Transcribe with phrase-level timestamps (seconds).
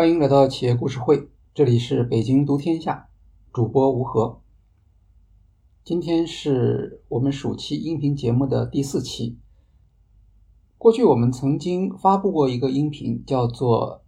[0.00, 3.10] 欢迎来到企业故事会，这里是北京读天下，
[3.52, 4.40] 主播吴和。
[5.84, 9.38] 今天是我们暑期音频节目的第四期。
[10.78, 14.02] 过去我们曾经发布过一个音频，叫做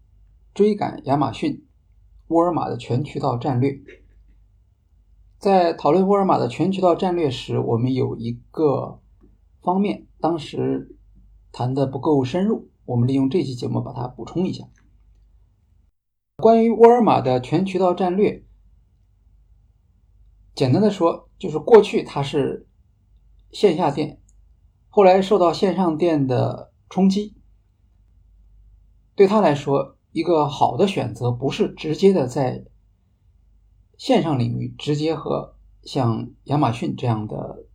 [0.54, 1.66] 《追赶亚马逊：
[2.28, 3.72] 沃尔玛的全渠道战略》。
[5.38, 9.02] 在讨论沃尔玛的全渠道战略时，我们有一个
[9.60, 10.96] 方面当时
[11.52, 14.64] 谈的不够深入，我们利用这期节目把它补充一下。
[16.42, 18.42] 关于沃尔玛的全渠道战略，
[20.56, 22.66] 简单的说，就是过去它是
[23.52, 24.20] 线下店，
[24.88, 27.36] 后来受到线上店的冲击，
[29.14, 32.64] 对他来说，一个好的选择不是直接的在
[33.96, 37.66] 线上领域直接和像亚马逊这样的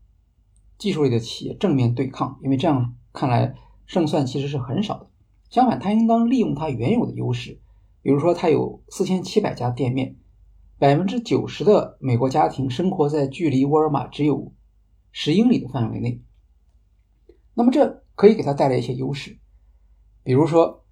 [0.77, 3.55] 技术类的企业正面对抗，因为这样看来
[3.85, 5.09] 胜算其实是很少的。
[5.49, 7.61] 相反，他应当利用他原有的优势。
[8.07, 10.15] 比如说，它有四千七百家店面，
[10.77, 14.53] 百分之九十的美国家庭生活在距离沃尔玛只有
[15.11, 16.23] 十英里的范围内。
[17.53, 19.37] 那么，这可以给它带来一些优势，
[20.23, 20.85] 比如说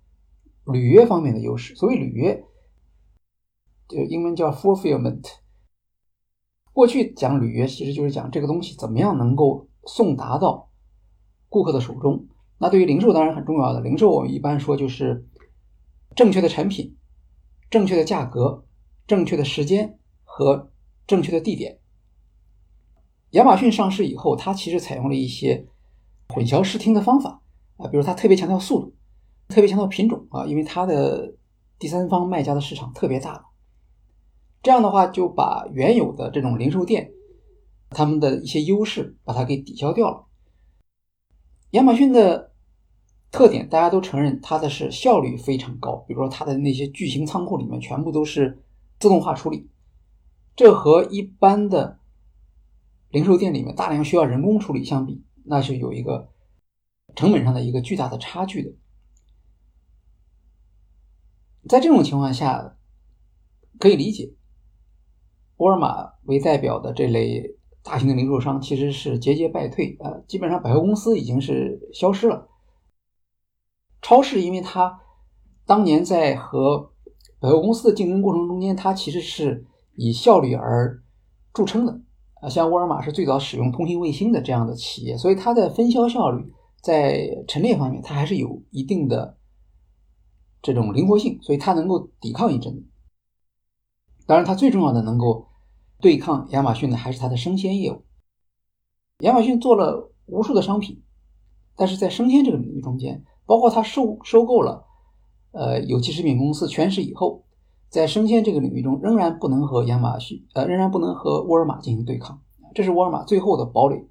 [0.65, 1.73] 履约方面的优势。
[1.75, 2.43] 所谓履约，
[3.87, 5.25] 就英文叫 fulfillment。
[6.73, 10.69] 过去讲履约，其实就是讲这个东西怎么样能够送达到
[11.47, 12.27] 顾客的手中。
[12.57, 15.25] 那对于零售当然很重要的，零售我们一般说就是
[16.13, 16.97] 正确的产品。
[17.69, 18.65] 正确的价格、
[19.07, 20.71] 正确的时间和
[21.07, 21.79] 正确的地点。
[23.31, 25.67] 亚马逊上市以后，它其实采用了一些
[26.29, 27.41] 混淆视听的方法
[27.77, 28.95] 啊，比如它特别强调速度，
[29.47, 31.35] 特别强调品种啊，因为它的
[31.77, 33.45] 第三方卖家的市场特别大。
[34.63, 37.11] 这样的话，就把原有的这种零售店
[37.89, 40.25] 他们的一些优势把它给抵消掉了。
[41.71, 42.54] 亚马逊的。
[43.35, 45.97] 特点大家都承认，它的是效率非常高。
[46.07, 48.63] 比如说，它的那些巨型仓库里面全部都是
[48.97, 49.69] 自动化处理，
[50.55, 51.99] 这和一般的
[53.09, 56.29] 零售店里面大量需要人工处理相比，那是有一个
[57.13, 58.71] 成本上的一个巨大的差距的。
[61.67, 62.77] 在这种情况下，
[63.79, 64.31] 可以理解，
[65.57, 72.47] 沃尔玛为代表的这类大型的零售商其实是节节败退啊，基本上百货公司已经是消失了。
[74.05, 75.01] 超市，因为它
[75.65, 76.91] 当年在和
[77.39, 81.01] 百货公司的竞争过程中间，它其实是以效率而
[81.55, 82.01] 著称的
[82.39, 82.47] 啊。
[82.47, 89.39] 像沃尔玛是最早使用通信卫星的这样的企业，所以它的分销效率在陈列方面，它还是有一定的
[90.61, 92.85] 这种灵活性，所以它能够抵抗一阵。
[94.27, 95.47] 当然，它最重要的能够
[95.99, 98.03] 对抗亚马逊的还是它的生鲜业务。
[99.21, 101.01] 亚马逊做了无数的商品，
[101.75, 103.25] 但是在生鲜这个领域中间。
[103.45, 104.85] 包括他收收购了，
[105.51, 107.45] 呃，有机食品公司全食以后，
[107.89, 112.41] 在生鲜这个领域中仍然不能和亚马逊，呃，仍然不能和沃尔玛进行对抗，
[112.73, 114.07] 这是沃尔玛最后的堡垒，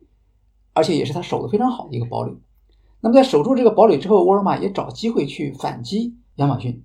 [0.72, 2.32] 而且也是他守的非常好的一个堡垒。
[3.00, 6.84] 那么在守住这个堡垒之后，沃尔玛也找机会去反击亚马逊。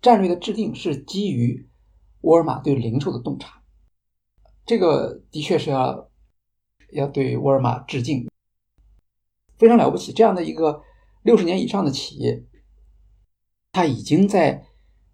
[0.00, 1.68] 战略的制定是基于
[2.20, 3.62] 沃尔玛对零售的洞察，
[4.64, 6.08] 这个的确是要
[6.92, 8.28] 要对沃尔玛致敬。
[9.58, 10.82] 非常了不起，这样的一个
[11.22, 12.44] 六十年以上的企业，
[13.72, 14.64] 它已经在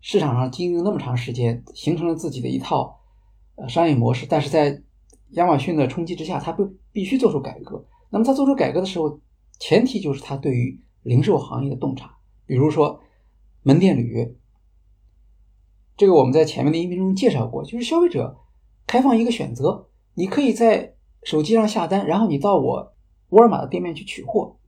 [0.00, 3.00] 市场上经营那么长时间，形成了自己的一套
[3.54, 4.26] 呃商业模式。
[4.28, 4.82] 但是在
[5.30, 7.86] 亚马逊的冲击之下，它必必须做出改革。
[8.10, 9.20] 那么它做出改革的时候，
[9.60, 13.00] 前提就是它对于零售行业的洞察，比如说
[13.62, 14.34] 门店履约。
[15.96, 18.36] 这个我们在前面的音频中介绍过，就是消费者
[18.86, 22.92] 开放一个选择，你可以在手机上下单，然后你到我。
[23.32, 24.58] 沃尔玛的店面去取货，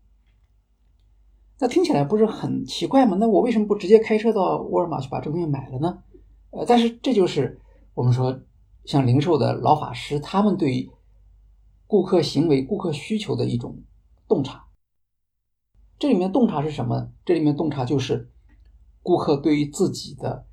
[1.59, 3.15] 那听起来不是很奇怪吗？
[3.21, 6.03] 那我为什么不直接开车到沃尔玛去把这东西买了呢？
[6.49, 7.61] 呃，但是这就是
[7.93, 8.41] 我们说
[8.87, 10.91] 像零售的老法师，他们对
[11.87, 13.83] 顾客行为、顾客需求的一种
[14.27, 14.65] 洞察。
[15.99, 17.13] 这里面洞察是什么？
[17.23, 18.31] 这里面洞察就是
[19.03, 20.47] 顾客对于自己的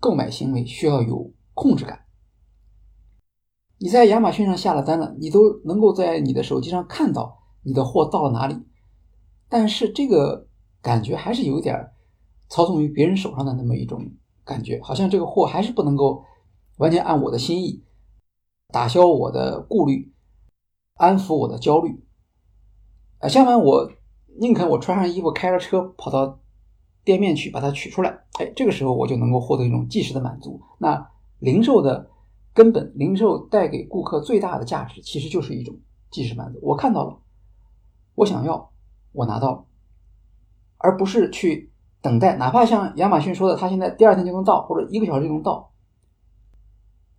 [0.00, 2.07] 购买行为需要有控制感。
[3.80, 8.56] 你在亚马逊上下了单了，你都能够在你的手机上看到你的货到了哪里，
[9.48, 10.48] 但是这个
[10.82, 11.92] 感觉还是有点
[12.48, 14.04] 操纵于别人手上的那么一种
[14.44, 16.24] 感觉，好像这个货还是不能够
[16.78, 17.84] 完全按我的心意
[18.72, 20.12] 打消我的顾虑，
[20.94, 22.04] 安抚我的焦虑。
[23.20, 23.92] 啊，相反，我
[24.40, 26.40] 宁肯我穿上衣服，开着车跑到
[27.04, 28.10] 店面去把它取出来，
[28.40, 30.60] 哎，这个时候我就能够获得一种即时的满足。
[30.80, 32.10] 那零售的。
[32.58, 35.78] 根本零售带给顾客最大的价值，其实就是一种
[36.10, 36.58] 即时满足。
[36.60, 37.16] 我看到了，
[38.16, 38.72] 我想要，
[39.12, 39.64] 我拿到了，
[40.78, 41.70] 而不是去
[42.02, 45.72] 等待，哪怕像亚马逊说的，它现在第二天就能到，或者一个小时就能到，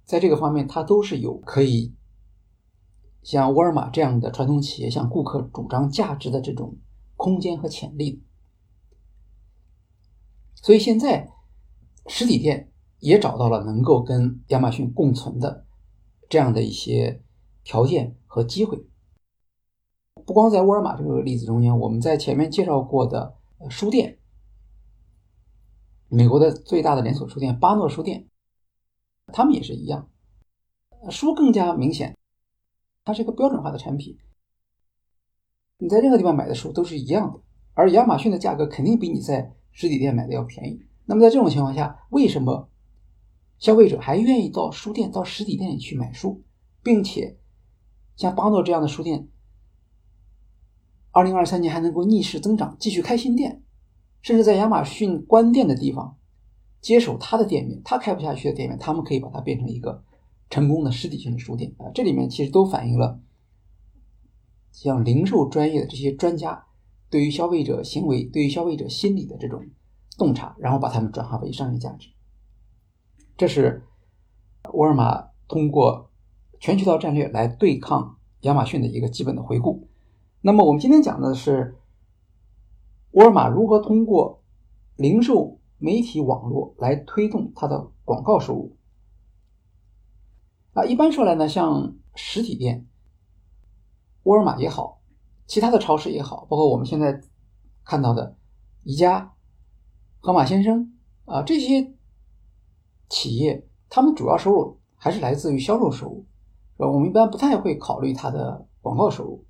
[0.04, 1.96] 在这个方面，它都是有可以
[3.24, 6.76] 像沃尔玛这样的传统企业向顾客主张价值的这种
[7.16, 8.22] 空间和潜力。
[10.56, 11.32] 所以现在
[12.08, 15.66] 实体店也找到了能够跟亚马逊共存的
[16.30, 17.22] 这样的一些
[17.64, 18.86] 条件和机会。
[20.26, 23.36] 不光在沃尔玛这个例子中间，我们在前面介绍过的
[23.70, 24.18] 书店。
[26.08, 28.28] 美国的最大的连锁书店巴诺书店，
[29.28, 30.10] 他们也是一样，
[31.10, 32.18] 书更加明显，
[33.06, 34.18] 它是一个标准化的产品。
[35.78, 37.40] 你在任何地方买的书都是一样的，
[37.74, 40.82] 而亚马逊的价格肯定比你在实体店买的要便宜。
[41.06, 42.69] 那么在这种情况下，为什么
[43.60, 46.44] 消费者还愿意到书店、到实体店里去买书，
[46.82, 47.38] 并且
[48.16, 49.28] 像巴诺这样的书店，
[51.12, 53.62] 二零二三年还能够逆势增长，继续开新店？
[54.22, 56.18] 甚至在亚马逊关店的地方，
[56.82, 60.04] 接手他的店面，他开不下去的店面，他们可以把它变成一个
[60.50, 61.92] 成功的实体性的书店啊！
[61.94, 63.22] 这里面其实都反映了
[64.72, 66.66] 像零售专业的这些专家
[67.10, 69.66] 对于消费者行为、对于消费者心理的这种
[70.18, 72.10] 洞察，然后把它们转化为商业价值。
[73.40, 73.88] 这是
[74.74, 76.12] 沃尔玛通过
[76.60, 79.88] 全渠道战略来对抗亚马逊的一个基本的回顾。
[80.42, 81.78] 那么我们今天讲的是。
[83.14, 84.44] 沃尔玛如何通过
[84.96, 88.78] 零售媒体网络来推动它的广告收入？
[90.74, 92.86] 啊，一般说来呢，像实体店，
[94.22, 95.02] 沃尔玛也好，
[95.48, 97.20] 其他的超市也好，包括我们现在
[97.84, 98.38] 看到的
[98.84, 99.34] 宜家、
[100.20, 100.96] 盒马先生
[101.26, 101.96] 啊这些
[103.10, 106.26] 企业，他们主要收入还是来自于销售收入，
[106.78, 106.90] 是吧？
[106.90, 109.46] 我们一般不太会考虑它的广告收入。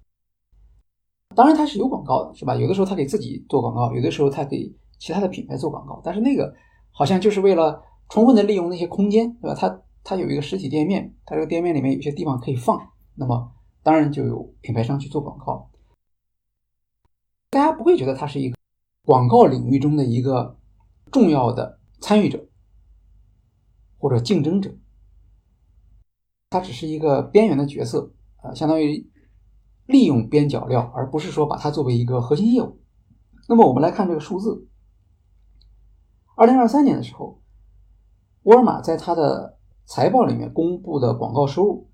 [1.35, 2.55] 当然，它是有广告的，是吧？
[2.55, 6.01] 有的时候它给自己做广告，有的时候它给其他的品牌做广告。
[6.03, 6.53] 但是那个
[6.91, 9.55] 好像就是为了充分的利用那些空间，对吧？
[9.55, 12.81] 它它有一个实体店面，它这个店面里面有些地方可以放，
[13.15, 13.51] 那么
[13.83, 15.69] 当然就有品牌商去做广告。
[17.51, 18.57] 大家不会觉得它是一个
[19.05, 20.57] 广告领域中的一个
[21.11, 22.43] 重要的参与者
[23.99, 24.75] 或者竞争者，
[26.49, 29.07] 它只是一个边缘的角色啊，相当于。
[29.85, 32.79] 利用边角料，而不是说把它作为一个核心业务。
[33.47, 34.67] 那么我们来看这个数字：
[36.35, 37.41] 二零二三年的时候，
[38.43, 41.89] 沃尔玛在它的财报里面公布的广告收入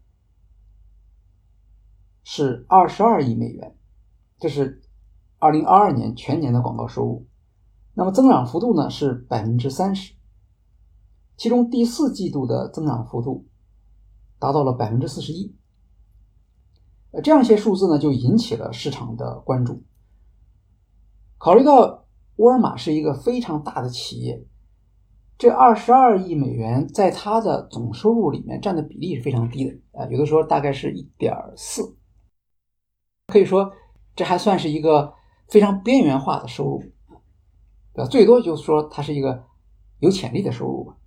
[2.25, 3.77] 是二十二亿美元，
[4.39, 4.81] 这是
[5.39, 7.25] 二零二二年全年的广告收入。
[7.93, 10.15] 那么增长幅度呢是百分之三十，
[11.37, 13.47] 其中第四季度的增长幅度
[14.39, 15.55] 达到了百分之四十一。
[17.11, 19.83] 呃这样一些数字呢，就引起了市场的关注。
[21.37, 22.05] 考虑到
[22.37, 24.45] 沃尔玛是一个非常大的企业，
[25.37, 31.95] 这二十二亿美元在它的总收入里面占的比例是非常低的啊，有的时候大概是一点四，
[33.27, 33.71] 可以说
[34.15, 35.13] 这还算是一个
[35.47, 36.79] 非常边缘化的收入，
[37.93, 38.05] 对吧？
[38.09, 39.45] 最多就是说它是一个
[39.99, 40.97] 有潜力的收入吧。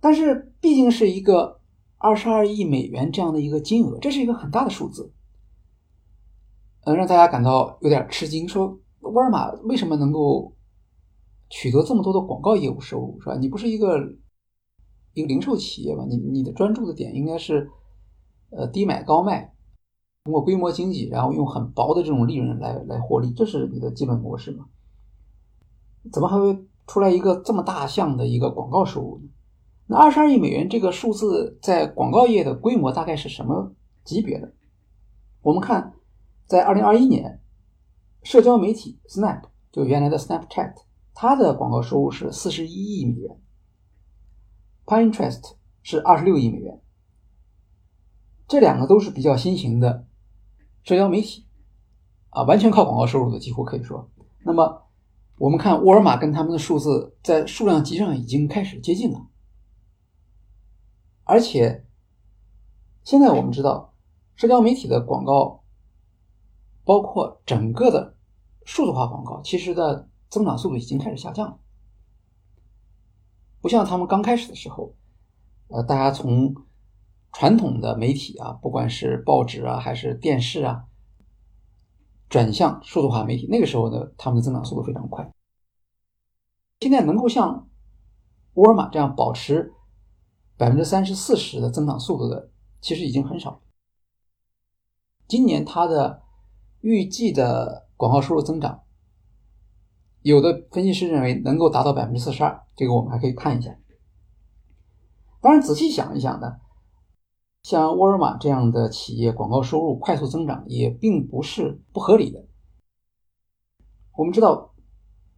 [0.00, 1.58] 但是毕竟是一个。
[2.02, 5.12] 二十二亿美元这样的一个金额，这是一个很大的数字，
[6.86, 8.48] 呃，让大家感到有点吃惊。
[8.48, 10.56] 说沃尔玛为什么能够
[11.50, 13.36] 取得这么多的广告业务收入，是吧？
[13.36, 13.98] 你不是一个
[15.12, 16.06] 一个零售企业吧？
[16.08, 17.70] 你你的专注的点应该是
[18.48, 19.52] 呃低买高卖，
[20.24, 24.64] 通过规模经济，然后用很薄的这种利润来来获利，这是你的基本模式吗？
[26.10, 29.28] 怎么还会出来一个这么大项的一个广告收入呢？
[29.92, 34.54] 那二十二亿美元这个数字在广告业的规模大概是什么级别的？
[35.42, 35.94] 我们看，
[36.46, 37.40] 在二零二一年，
[38.22, 39.42] 社交媒体 Snap
[39.72, 40.74] 就原来的 Snapchat，
[41.12, 43.40] 它的广告收入是四十一亿美元
[44.86, 46.80] ，Pinterest 是二十六亿美元，
[48.46, 50.06] 这两个都是比较新型的
[50.84, 51.46] 社交媒体，
[52.28, 54.08] 啊，完全靠广告收入的几乎可以说。
[54.44, 54.84] 那么
[55.36, 59.26] 我们看沃尔玛跟他们的数字在数量级上已经开始接近了。
[61.30, 61.86] 而且，
[63.04, 63.94] 现在我们知道，
[64.34, 65.62] 社交媒体的广告，
[66.84, 68.16] 包括整个的
[68.64, 71.58] 数字化广告，其实的增长速度已经开始下降了。
[73.60, 74.96] 不像他们刚开始的时候，
[75.68, 76.52] 呃，大家从
[77.30, 80.86] 传统的媒体啊，不管是报纸啊还是电视啊，
[82.28, 85.32] 转向数字化媒体，那个时候呢，他们的增长速度非常快。
[86.80, 87.68] 现在能够像
[88.54, 89.72] 沃尔玛这样保持。
[90.60, 92.50] 百分之三十四十的增长速度的，
[92.82, 93.62] 其实已经很少。
[95.26, 96.22] 今年它的
[96.82, 98.82] 预计的广告收入增长
[100.20, 103.74] 有的分析师认为能够达到百分之四十二，这个我们还可以看一下。
[105.40, 106.58] 当然，仔细想一想呢，
[107.62, 112.44] 像沃尔玛这样的企业广告收入快速增长也并不是不合理的。
[114.14, 114.74] 我们知道，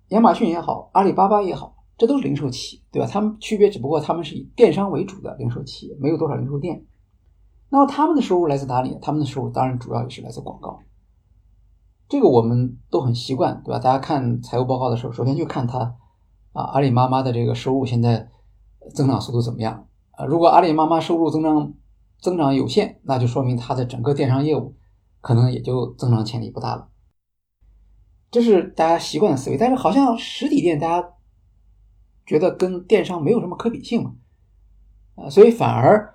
[0.08, 3.08] 亚马逊也好，阿里巴巴也好，这都是零售企业，对吧？
[3.08, 6.84] 他们区别只不过他们是以电商为主的零售企业，没有多少零售店。
[7.68, 8.98] 那么他们的收入来自哪里？
[9.00, 10.80] 他们的收入当然主要也是来自广告。
[12.08, 13.78] 这个我们都很习惯，对吧？
[13.78, 15.94] 大家看财务报告的时候，首先就看它
[16.52, 18.28] 啊，阿里妈妈的这个收入现在
[18.92, 20.24] 增长速度怎么样啊？
[20.24, 21.72] 如果阿里妈妈收入增长
[22.20, 24.74] 增长有限，那就说明它的整个电商业务
[25.20, 26.88] 可能也就增长潜力不大了。
[28.32, 31.08] 这是大家习惯的思维，但是好像实体店大家
[32.32, 34.14] 觉得跟电商没有什么可比性嘛
[35.16, 36.14] 啊，所以反而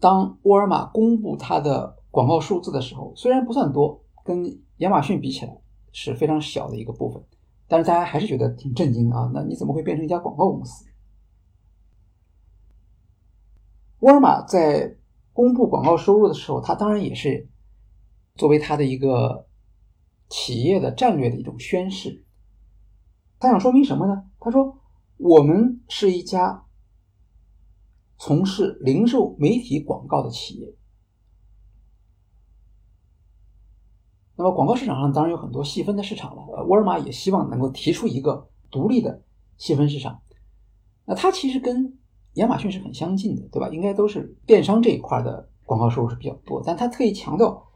[0.00, 5.54] 当沃尔玛公布它的广告数字的时候，虽然不算多，跟亚马逊比起来
[5.92, 7.22] 是非常小的一个部分，
[7.68, 9.30] 但是大家还是觉得挺震惊啊！
[9.34, 10.86] 那你怎么会变成一家广告公司？
[13.98, 14.96] 沃尔玛在
[15.34, 17.46] 公布广告收入的时候，它当然也是
[18.36, 19.46] 作为它的一个
[20.30, 22.24] 企业的战略的一种宣示。
[23.38, 24.24] 他想说明什么呢？
[24.40, 24.78] 他说
[25.16, 26.64] ：“我们是一家
[28.18, 30.74] 从事零售媒体广告的企业。”
[34.38, 39.22] 那么广告市场上当然有很多细分的市场了，呃，沃尔玛也希望能够提出一个独立的
[39.56, 40.20] 细分市场。
[41.06, 41.98] 那它其实跟
[42.34, 43.70] 亚马逊是很相近的，对吧？
[43.70, 47.66] 应该都是电商这一块的广告收入是比较多，但它特意强调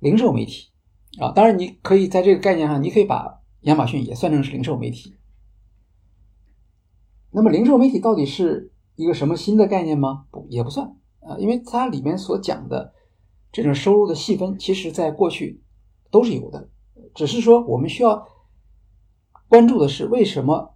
[0.00, 0.70] 零售媒体
[1.18, 1.32] 啊。
[1.32, 5.16] 当然，你可以在这个概念上，你可以把亚马逊也算成是零售媒体。
[7.32, 10.26] 那么，零售媒体到底是一个什么新的概念吗？
[10.30, 10.86] 不，也不算
[11.20, 12.94] 啊，因为它里面所讲的。
[13.54, 15.62] 这种收入的细分，其实在过去
[16.10, 16.70] 都是有的，
[17.14, 18.26] 只是说我们需要
[19.46, 20.74] 关注的是为什么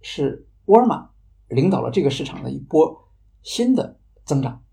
[0.00, 1.10] 是沃尔玛
[1.46, 3.08] 领导了这个市场的一波
[3.44, 4.64] 新的增长？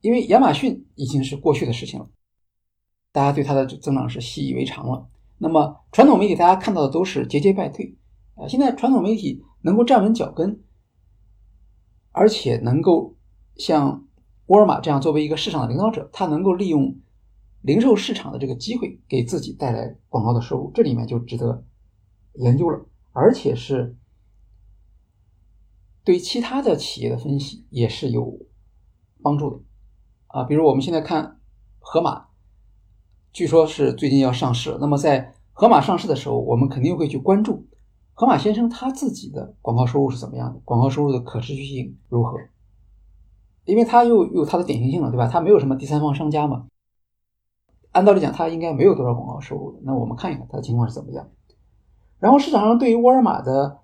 [0.00, 2.08] 因为亚马逊已经是过去的事情了，
[3.12, 5.06] 大家对它的增长是习以为常了。
[5.36, 7.98] 那么传统媒体大家看到的都是节节败退
[8.36, 10.62] 啊，现在传统媒体能够站稳脚跟，
[12.12, 13.16] 而且能够
[13.56, 14.06] 像。
[14.46, 16.98] 沃尔玛这样作为一个市场的领导者，他能够利用
[17.62, 21.64] 零售市场的这个机会，给自己带来广告的收入，这里面就值得
[22.34, 23.96] 研究了，而且是
[26.04, 28.40] 对其他的企业的分析也是有
[29.22, 29.60] 帮助的
[30.26, 30.44] 啊。
[30.44, 31.40] 比如我们现在看
[31.78, 32.26] 盒马，
[33.32, 34.76] 据说是最近要上市。
[34.80, 37.66] 那么在盒马上市的时候，我们肯定会去关注
[38.14, 42.38] 盒马先生他自己的广告收入是怎么样的，广告收入的可持续性如何。
[43.64, 45.28] 因为它又有它的典型性了，对吧？
[45.28, 46.66] 它没有什么第三方商家嘛。
[47.92, 49.78] 按道理讲，它应该没有多少广告收入的。
[49.84, 51.28] 那我们看一看它的情况是怎么样。
[52.18, 53.78] 然后市场上对于沃尔玛的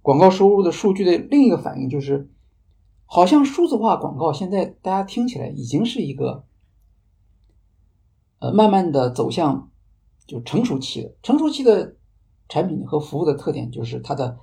[0.00, 2.30] 广告收入的数据的另一个反应就是，
[3.04, 6.44] 好像数字化广告现在大家听起来已经是一个，
[8.38, 9.70] 呃，慢慢的走向
[10.26, 11.14] 就成熟期的。
[11.22, 11.96] 成熟期的
[12.50, 14.38] 产品和服务的特点就是它的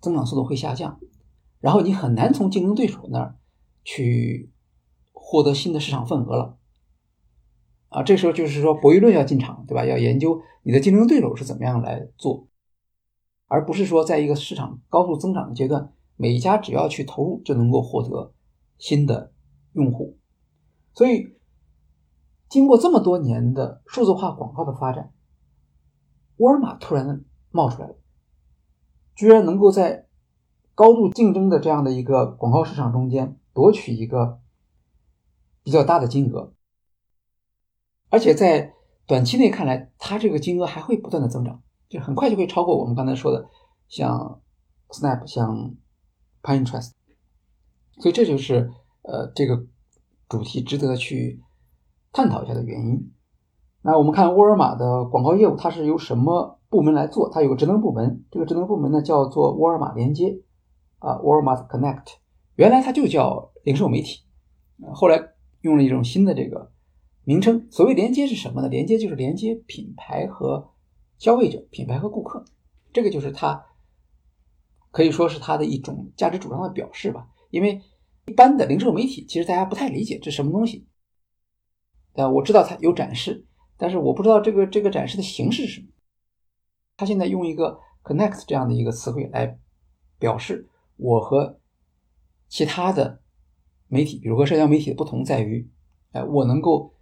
[0.00, 0.98] 增长速度会下降，
[1.58, 3.36] 然后你很难从竞争对手那儿。
[3.82, 4.52] 去
[5.10, 6.58] 获得新的市场份额了，
[7.88, 9.86] 啊，这时候就是说博弈论要进场，对吧？
[9.86, 12.46] 要研究你的竞争对手是怎么样来做，
[13.46, 18.34] 而不是说在一个市场高速增长的阶段，每一家只要去投入就能够获得
[18.76, 19.32] 新的
[19.72, 20.18] 用户。
[20.92, 21.38] 所以，
[22.50, 25.10] 经过这么多年的数字化广告的发展，
[26.36, 27.96] 沃尔玛突然冒出来了，
[29.14, 30.06] 居然能够在
[30.74, 33.36] 高度竞争的这样的一个广告市场中间。
[33.52, 34.40] 夺取一个
[35.64, 36.54] 比较大的金额，
[38.08, 38.74] 而且在
[39.06, 43.48] 短期内看来，它这个金额还会不断的增长，就很快就会超过我们刚才说的
[43.88, 44.40] 像
[44.88, 45.74] Snap、像
[46.42, 46.92] Pinterest，
[47.98, 49.66] 所以这就是呃这个
[50.28, 51.42] 主题值得去
[52.12, 53.12] 探讨一下的原因。
[53.82, 57.28] 那我们看沃尔玛的广告业务，它是由什么部门来做？
[57.28, 60.40] 它有个职能部门，这个职能部门呢叫做沃尔玛连接
[61.00, 62.14] 啊，Walmart Connect。
[62.54, 64.20] 原来它就叫零售媒体，
[64.94, 65.20] 后来
[65.62, 66.70] 用了一种新的这个
[67.24, 67.66] 名称。
[67.70, 68.68] 所谓连接是什么呢？
[68.68, 70.70] 连接就是连接品牌和
[71.18, 72.44] 消费者、品牌和顾客，
[72.92, 73.66] 这个就是它
[74.92, 77.28] 可以说是它的一种价值主张的表示吧。
[77.50, 77.82] 因为
[78.26, 80.86] 一般的零售媒体其实大家不太理解这什么东西。
[82.14, 83.44] 啊，我知道它有展示，
[83.76, 85.88] 但是我不知道这个这个展示的形式是什么。
[87.00, 89.58] 他现在用一个 connect 这样的一个词汇来
[90.18, 91.56] 表示我和。
[92.52, 93.20] 其他的
[93.86, 95.70] 媒体，比如和社交媒体的不同在于，
[96.10, 96.92] 哎，我能够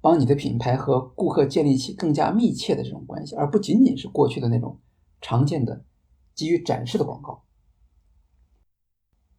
[0.00, 4.80] 帮你的品牌和顾客建立起更加密切的这种关系，而不仅仅是过去的那种
[5.20, 5.84] 常见的
[6.34, 7.44] 基于展示的广告。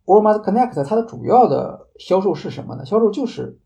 [0.06, 2.86] Walmart Connect 它的主要的销售是什么呢？
[2.86, 3.60] 销售就是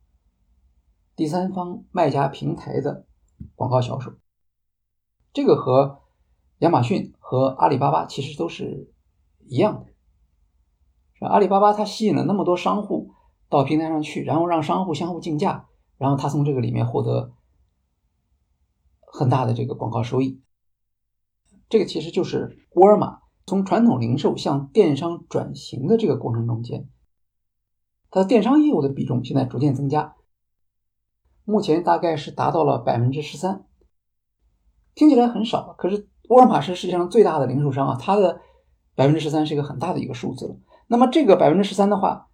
[1.15, 3.05] 第三方卖家平台的
[3.53, 4.13] 广告销售。
[5.31, 6.01] 这个和
[6.63, 8.89] 亚马逊和阿里巴巴其实都是
[9.47, 9.91] 一样的。
[11.15, 13.11] 是阿里巴巴它吸引了那么多商户
[13.49, 15.67] 到平台上去，然后让商户相互竞价，
[15.97, 17.33] 然后它从这个里面获得
[19.01, 20.41] 很大的这个广告收益。
[21.67, 26.87] 这个其实就是沃尔玛从传统零售向电商转型的这个过程中间，
[28.09, 30.15] 它的电商业务的比重现在逐渐增加，
[31.43, 33.65] 目前大概是达到了百分之十三，
[34.95, 38.41] 听起来很少，可是沃尔玛是世界上最大的零售商啊，它的
[38.95, 40.57] 百分之十三是一个很大的一个数字了。
[40.87, 42.27] 那么这个百分之十三的话，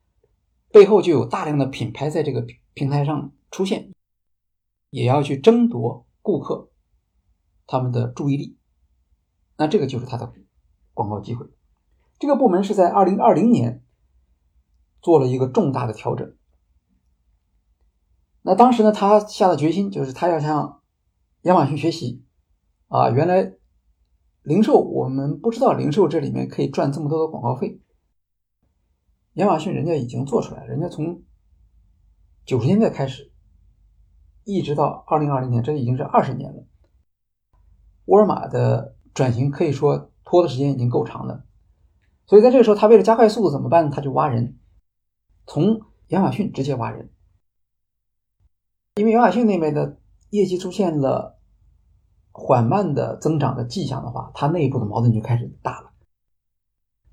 [0.71, 3.91] 背后就有大量的品牌在这个平台上出现，
[4.89, 6.69] 也要去争夺顾客
[7.67, 8.57] 他们的注意力，
[9.57, 10.31] 那这个就是它的
[10.93, 11.45] 广告机会。
[12.17, 13.83] 这个部门是在二零二零年
[15.01, 16.33] 做了一个重大的调整。
[18.43, 20.81] 那当时呢，他下了决心，就是他要向
[21.41, 22.23] 亚马逊学习
[22.87, 23.55] 啊，原来
[24.49, 27.79] 零售我们不知道零售这里面可以赚这么多的广告费。
[29.33, 31.21] 亚马逊人家已经做出来了，人家从
[32.45, 33.31] 九十年代开始，
[34.45, 36.65] 一直到二零二零年，这已经是二十年了。
[38.05, 41.45] 沃尔玛的转型可以说拖的时间已经够长了，
[42.25, 43.91] 所以在这个时候，他为了加快速度怎么办？
[43.91, 44.57] 他就挖人，
[45.45, 47.11] 从亚马逊直接挖人，
[48.95, 49.99] 因为亚马逊那边的
[50.31, 51.38] 业绩出现了
[52.39, 55.91] 缓慢的增长的迹象的话，它内部的矛盾就开始大了。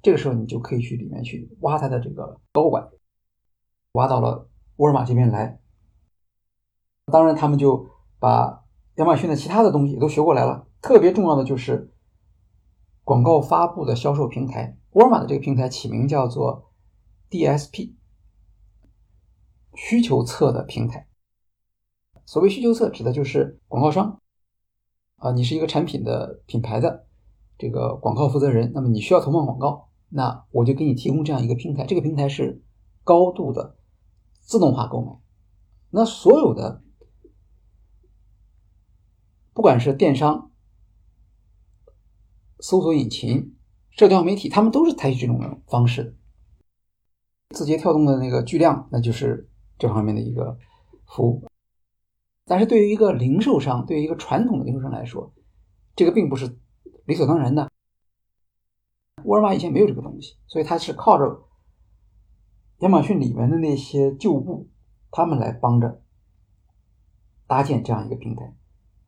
[0.01, 2.89] 这个时候，你就可以去里面去挖他的这个高管，
[3.93, 5.61] 挖到了沃尔玛这边来。
[7.07, 7.91] 当然，他们就
[8.21, 10.69] 把亚马逊的其他的东西也都学过来了。
[10.81, 11.93] 特别重要的就是
[13.03, 14.79] 广告发布的销售平台。
[14.93, 16.71] 沃尔玛的这个平台起名叫做
[17.29, 17.95] DSP，
[19.75, 21.09] 需求侧的平台。
[22.25, 24.21] 所谓需求侧，指的就是广告商
[25.17, 27.07] 啊，你是一个产品的品牌的
[27.59, 29.89] 这个广告负责人，那么你需要投放广告。
[30.09, 32.63] 那我就给你提供这样一个平台，这个平台是
[33.03, 33.77] 高度的
[34.41, 35.19] 自动化购买。
[35.91, 36.83] 那所有的，
[39.53, 40.53] 不管是电商、
[42.61, 43.57] 搜索引擎、
[43.91, 46.17] 社交媒体，他们都是采取这种方式。
[47.51, 49.49] 字节跳动的那个巨量，那就是
[49.79, 50.57] 这方面的一个
[51.07, 51.43] 服务。
[52.49, 55.33] 但是对于一个零售商，对于一个传统的零售商来说，
[55.97, 56.59] 这个并不是
[57.05, 57.69] 理所当然的。
[59.25, 61.43] 沃尔玛以前没有这个东西，所以它是靠着
[62.79, 64.69] 亚马逊里面的那些旧部，
[65.11, 66.03] 他们来帮着
[67.49, 68.55] 搭建这样一个平台，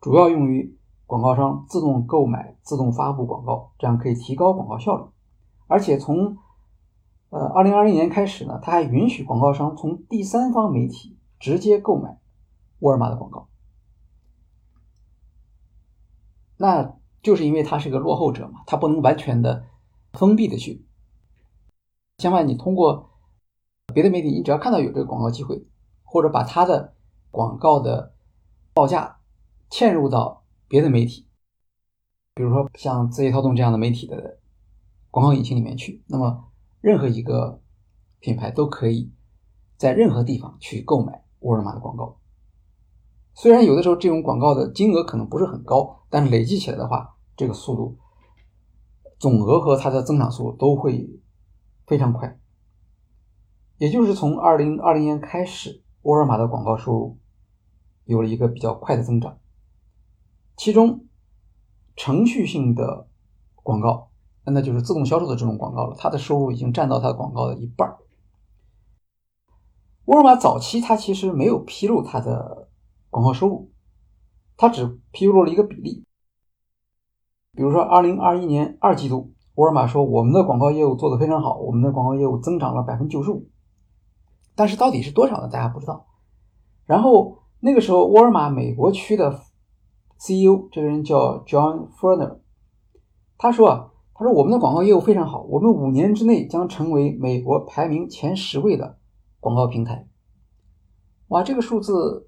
[0.01, 5.05] 主要用于广告商自动购买、自动发布广告，这样可以提高广告效率。
[5.68, 6.38] 而且从
[7.31, 12.18] 呃二零二零年开始呢，它还允许广告商从第三方媒体直接购买
[12.81, 13.49] 沃尔玛的广告。
[16.57, 19.67] 那就是因为它是个落后者嘛，它不能完全的。
[20.14, 20.87] 封闭的去，
[22.17, 23.11] 相反，你通过
[23.93, 25.69] 别的媒体，你只要看到有这个广告机会，
[26.03, 26.95] 或者把它的
[27.31, 28.14] 广告的
[28.73, 29.21] 报价
[29.71, 31.29] 嵌入到别的媒体，
[32.35, 34.41] 比如说像字节跳动这样的媒体的
[35.11, 37.61] 广告引擎里面去，那么任何一个
[38.19, 39.12] 品牌都可以
[39.77, 42.17] 在任何地方去购买沃尔玛的广告。
[43.40, 47.96] 虽然有的时候这种广告的金额可能不是很高，但是累计起来的话，这个速度。
[49.16, 51.20] 总额和它的增长速度都会
[51.87, 52.37] 非常快，
[53.77, 57.18] 也就是从二零二零年开始，沃尔玛的广告收入
[58.07, 59.38] 有了一个比较快的增长。
[60.57, 61.07] 其中，
[61.94, 63.07] 程序性的
[63.62, 64.11] 广告，
[64.46, 67.98] 那就是自动销售的这种广告了，它的收入已经占到它的广告的一半。
[70.07, 72.58] 沃尔玛早期它其实没有披露它的
[73.11, 73.71] 广告收入，
[74.57, 76.05] 它只披露了一个比例。
[77.53, 83.49] 比如说，二零二一年二季度，沃尔玛说我们的广告业务做得非常好，我们的广告业务增长了百分之九十五。
[84.55, 85.49] 但是到底是多少呢？
[85.49, 86.07] 大家不知道。
[86.87, 89.40] 然后那个时候，沃尔玛美国区的
[90.18, 92.38] CEO 这个人叫 John Furner，
[93.37, 98.99] 他说啊，他说我们的广告业务非常好，我们五年之内将成为美国排名前十位的
[99.40, 100.07] 广告平台。
[101.29, 102.28] 哇，这个数字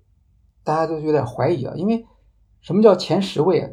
[0.70, 2.06] 大家都有点怀疑啊，因为
[2.61, 3.70] 什么叫前十位啊？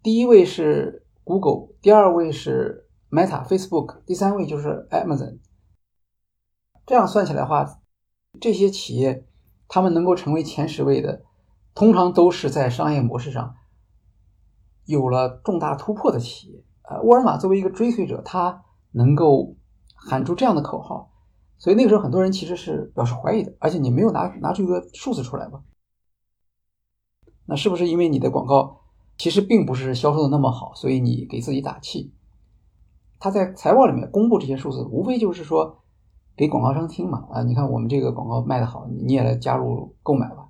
[0.00, 5.40] 第一位是 Google，第二位是 Meta、Facebook，第三位就是 Amazon。
[6.86, 7.80] 这样算起来的话，
[8.40, 9.26] 这些企业
[9.66, 11.24] 他们能够成为前十位的，
[11.74, 13.56] 通常都是在商业模式上
[14.84, 16.62] 有了重大突破的企业。
[16.88, 19.56] 呃，沃尔玛作为一个追随者，他能够
[19.96, 21.10] 喊出这样的口号，
[21.58, 23.52] 所以那个时候很多人其实是表示怀疑的。
[23.58, 25.60] 而且你没有拿拿出一个数字出来吧？
[27.46, 28.82] 那是不是因为你的广告
[29.16, 32.12] 其实并不是销售的那么好，所以你给自己打气？
[33.18, 35.82] 他在财报里面公布这些数字，无非就是说
[36.36, 37.26] 给广告商听嘛。
[37.30, 40.48] 啊，你看我们这个广告卖的好，你也来加入购买吧。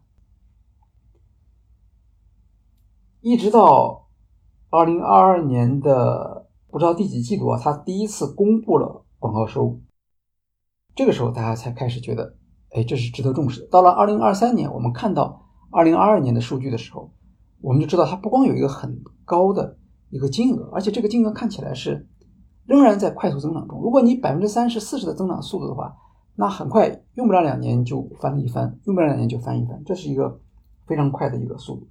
[3.20, 4.04] 一直到。
[4.68, 9.80] 二零二二年的不知道第几季度啊，他第一次公布了广告收入，
[10.94, 12.36] 这个时候大家才开始觉得，
[12.70, 13.68] 哎，这是值得重视的。
[13.68, 15.45] 到了二零二三年，我们看到
[15.76, 17.10] 二零二二年的数据的时候，
[17.60, 19.76] 我们就知道它不光有一个很高的
[20.08, 22.08] 一个金额，而且这个金额看起来是
[22.64, 23.80] 仍然在快速增长中。
[23.82, 25.94] 如果你百分之三十、四十的增长速度的话，
[26.34, 30.40] 那很快用不了两年就翻了一番，用不了两年就翻一番，这是一个
[30.86, 31.88] 非常快的一个速度。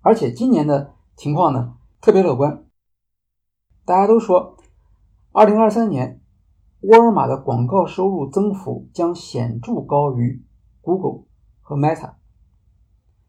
[0.00, 0.94] 而且今年的。
[1.16, 2.66] 情况呢特别乐观，
[3.86, 4.58] 大家都说，
[5.32, 6.20] 二零二三年
[6.82, 10.44] 沃尔玛的广告收入增幅将显著高于
[10.82, 11.24] Google
[11.62, 12.15] 和 Meta，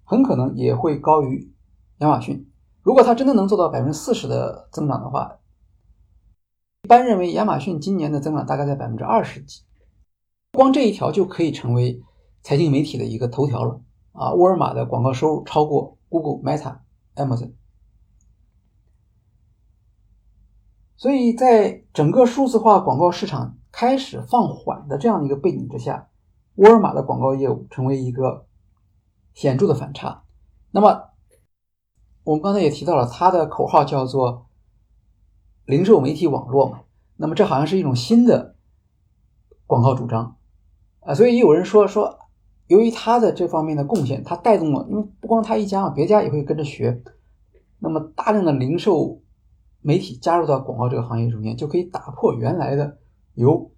[0.09, 1.53] 很可能也会高于
[1.97, 2.49] 亚马逊。
[2.81, 5.39] 如果它真的能做到百分之四十的增长的话，
[6.83, 9.63] 一般认为亚马逊今年的增长大概在百分之二十几，
[10.53, 12.01] 光这一条就可以成为
[12.41, 13.81] 财经媒体的一个头条了
[14.13, 14.31] 啊！
[14.31, 16.77] 沃尔玛的广告收入超过 Google、Meta、
[17.15, 17.51] Amazon。
[20.95, 26.07] 所以在整个数字化广告市场开始放缓的这样一个背景之下，
[26.55, 28.46] 沃尔玛的广告业务成为一个
[29.37, 30.23] 显著的反差。
[30.71, 31.11] 那么，
[32.23, 34.47] 我们刚才也提到了，它的口号叫做
[35.65, 36.79] “零售媒体网络”嘛。
[37.17, 38.55] 那么，这好像是一种新的
[39.67, 40.37] 广告主张
[41.01, 41.13] 啊。
[41.13, 42.17] 所以也有人说说，
[42.65, 47.03] 由于它的这方面的贡献，它带动了，因为不光它一家嘛，别家也会跟着学。
[47.77, 49.21] 那么，大量的零售。
[49.79, 52.97] 媒体加入到广告这个行业中间，就可以打破原来的
[53.35, 53.71] 由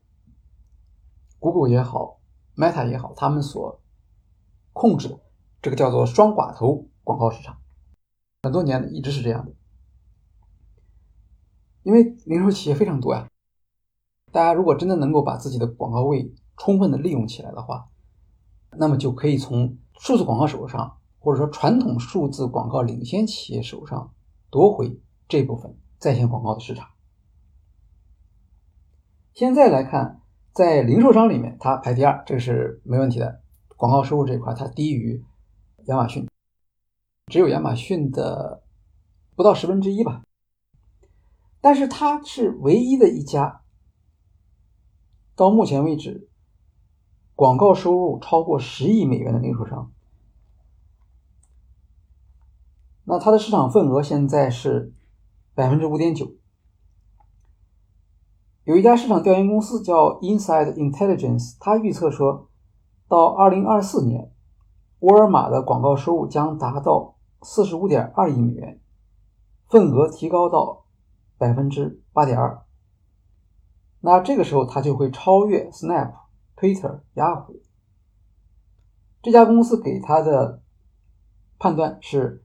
[1.37, 2.19] Google 也好
[2.55, 3.79] ，Meta 也好，他们所
[4.73, 5.19] 控制的
[5.61, 7.57] 这个叫做双寡头广告市场。
[8.43, 9.53] 很多年一直是这样的，
[11.83, 13.27] 因为零售企业非常多呀。
[14.31, 17.89] 大家如果真的能够把自己的广告位充分的利用起来的话，
[18.77, 24.13] 那么就可以从数字广告手上，或者说传统数字广告领先企业手上
[24.49, 25.77] 夺回这部分。
[25.99, 26.91] 在线广告的市场，
[29.33, 30.21] 现在来看，
[30.53, 33.41] 在零售商里面，它排第二，这个是没问题的。
[33.75, 35.25] 广告收入这一块，它低于
[35.89, 36.27] 亚马逊，
[37.27, 38.63] 只有亚马逊的
[39.35, 40.23] 不到十分之一吧。
[41.61, 43.61] 但是它是唯一的一家，
[45.35, 46.29] 到目前为止，
[47.35, 49.91] 广告收入超过十亿美元的零售商。
[53.03, 54.93] 那它的市场份额现在是。
[55.55, 56.35] 百分之五点九，
[58.63, 62.49] 有一家市场调研公司叫 Inside Intelligence，它预测说，
[63.09, 64.31] 到二零二四年，
[64.99, 68.79] 沃尔玛的广告收入将达到四十五点二亿美元，
[69.69, 70.85] 份额提高到
[71.37, 72.63] 百分之八点二。
[74.01, 76.13] 那这个时候，它就会超越 Snap、
[76.55, 77.61] Twitter、雅虎。
[79.21, 80.61] 这家公司给他的
[81.57, 82.43] 判断是。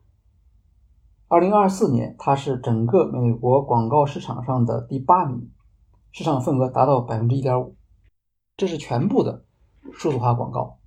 [1.26, 5.50] 二零二四年，它是整个美国广告市场上的第八名，
[6.12, 7.74] 市场份额达到百分之一点五，
[8.56, 9.44] 这是全部的
[9.92, 10.78] 数字化广告，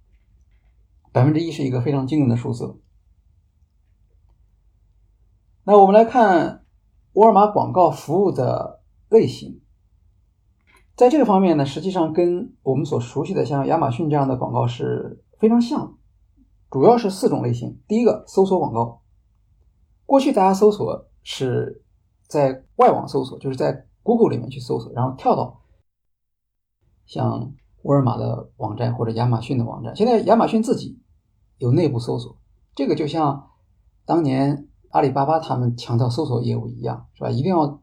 [1.18, 2.80] 百分之一是一个非常惊人的数字。
[5.64, 6.64] 那我们来看
[7.14, 9.60] 沃尔玛广告服务的类型，
[10.96, 15.98] 在这个方面呢，实际上跟我们所熟悉的像亚马逊这样的广告是非常像，
[16.70, 17.82] 主要是四种类型。
[17.88, 19.02] 第一个，搜索广告。
[20.06, 21.84] 过去大家搜索是
[22.28, 25.64] 在外网搜索，就是在 Google 里面去搜索，然后跳到
[27.08, 29.96] 像沃尔玛的网站或者亚马逊的网站。
[29.96, 31.02] 现在亚马逊自己
[31.58, 32.38] 有内部搜索，
[32.76, 33.52] 这个就像
[34.06, 37.30] 当年阿里巴巴他们强调搜索业务一样，是吧？
[37.30, 37.82] 一定要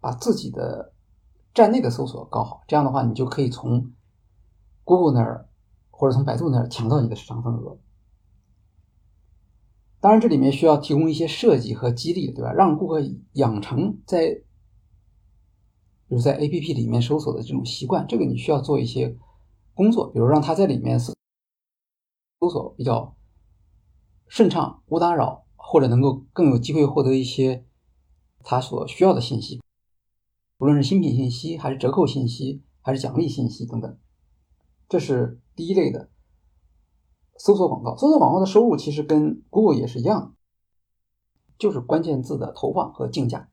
[0.00, 0.92] 把自己的
[1.54, 3.92] 站内的搜索搞好，这样的话你就可以从
[4.84, 5.48] Google 那儿
[5.90, 7.78] 或者从百度那儿抢到你的市场份额。
[10.00, 12.52] 当然，这里面需要提供一些设计和激励，对吧？
[12.52, 13.00] 让顾客
[13.32, 14.28] 养成在，
[16.06, 19.16] 比如在 A P P 里面搜索的这种习惯，这个你需要做一些
[19.74, 21.12] 工作，比如让他在里面搜
[22.40, 23.16] 搜索比较
[24.28, 27.66] 顺畅、无打扰，或者能够更有机会获得一些
[28.44, 29.60] 他所需要的信息，
[30.58, 33.98] 无论是新品信息，还是折扣信息，还是奖励信息等等。
[34.88, 36.10] 这是第一类的
[37.36, 37.96] 搜索广告。
[37.96, 40.36] 搜索广告的收入其实跟 Google 也是一样，
[41.58, 43.48] 就是关键字的投放和竞价，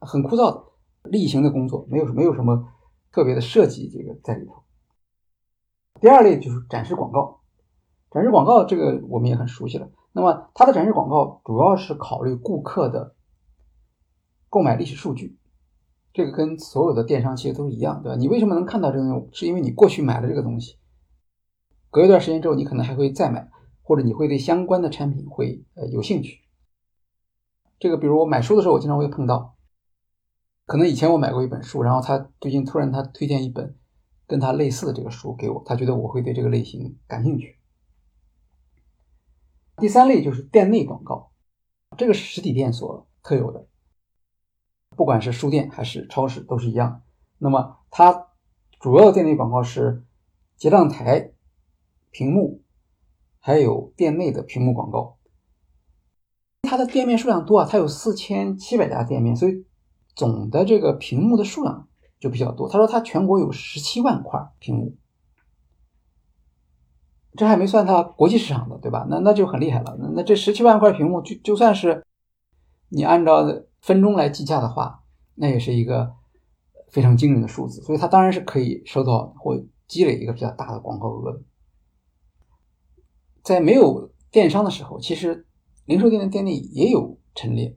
[0.00, 2.68] 很枯燥的例行的工作，没有没有什么
[3.10, 4.62] 特别的设计这个在里头。
[6.00, 7.40] 第二类就是展示广告，
[8.10, 9.88] 展示广告这个我们也很熟悉了。
[10.12, 13.14] 那么它的展示广告主要是考虑顾客的
[14.48, 15.38] 购买历史数据。
[16.12, 18.16] 这个跟所有的电商其实都是一样，对吧？
[18.16, 19.28] 你为什么能看到这个东西？
[19.32, 20.78] 是因为你过去买了这个东西，
[21.90, 23.50] 隔一段时间之后，你可能还会再买，
[23.82, 26.40] 或者你会对相关的产品会呃有兴趣。
[27.78, 29.56] 这个比如我买书的时候，我经常会碰到，
[30.64, 33.76] 可能以前我买过一本书，然后他最近突然他推荐一本
[34.26, 37.58] 跟他类似的这个书给我，他觉得我会对这个类型感兴趣。
[39.76, 41.30] 第三类就是店内广告，
[41.96, 43.66] 这个是实体店所特有的。
[44.96, 47.02] 不管是书店还是超市都是一样。
[47.38, 48.28] 那么它
[48.80, 50.04] 主要的店内广告是
[50.56, 51.32] 结账台、
[52.10, 52.62] 屏幕，
[53.38, 55.18] 还有店内的屏幕广告。
[56.62, 59.66] 它的店面数量多啊，它有四千七百家店面，所以
[60.14, 61.85] 总的这个屏幕的数量
[62.18, 62.68] 就比较多。
[62.68, 64.96] 他说他全国有十七万块屏幕，
[67.36, 69.06] 这还没算他国际市场的，对吧？
[69.08, 69.96] 那那就很厉害了。
[70.00, 72.04] 那那这十七万块屏幕，就就算是
[72.88, 73.44] 你按照。
[73.82, 75.04] 分钟来计价的话，
[75.36, 76.12] 那也是一个
[76.88, 81.40] 非常惊人的数字，所以他当然是可以收到或积累一个比较大的广告额。
[83.44, 85.46] 在没有电商的时候，其实
[85.84, 87.76] 零售店的店内也有陈列，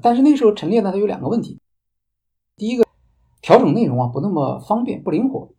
[0.00, 1.60] 但是那时候陈列呢，它有两个问题：
[2.56, 2.84] 第一个，
[3.40, 5.52] 调整内容啊不那么方便，不灵活。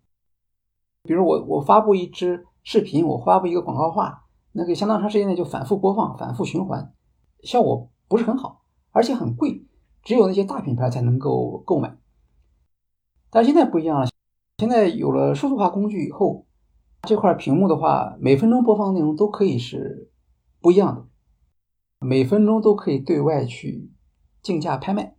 [1.04, 6.94] 比如我我发布一支视频，我发布一个广告画，那个相当长时间内就反复播放、反复循环，
[7.42, 8.62] 效果不是很好。
[8.92, 9.66] 而且很贵，
[10.04, 11.98] 只有那些大品牌才能够购买。
[13.32, 14.08] 但现在不一样了，
[14.60, 16.46] 现在有了数字化工具以后，
[17.02, 20.12] 这块屏幕的话，每分钟播放内容都可以是
[20.62, 21.08] 不一样的，
[22.06, 23.92] 每分钟都可以对外去
[24.44, 25.16] 竞价拍卖。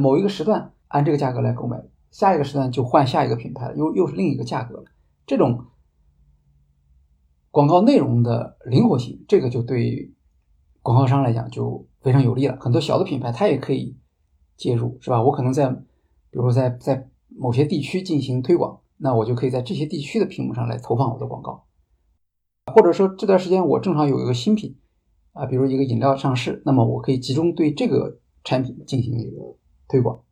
[0.00, 4.84] 某一个时段按这个价格来购买，下一个时段就换下一个品牌，又又是另一个价格了。
[5.26, 5.66] 这种
[7.50, 10.12] 广告内容的灵活性，这个就对
[10.82, 11.86] 广告商来讲就。
[12.00, 13.94] 非常有利了，很多小的品牌它也可以
[14.56, 15.22] 介入，是吧？
[15.22, 21.66] 我可能在，比如说在在某些地区进行推广，那我就可以在这些地区的屏幕上来投放我的广告，
[22.72, 24.78] 或者说这段时间我正好有一个新品
[25.32, 29.30] 啊，比如一个饮料上市，那么我可以集中对这个产品进行一个
[29.90, 30.22] 推广。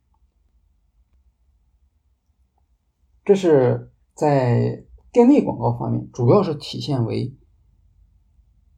[3.23, 7.35] 这是在店内广告方面，主要是体现为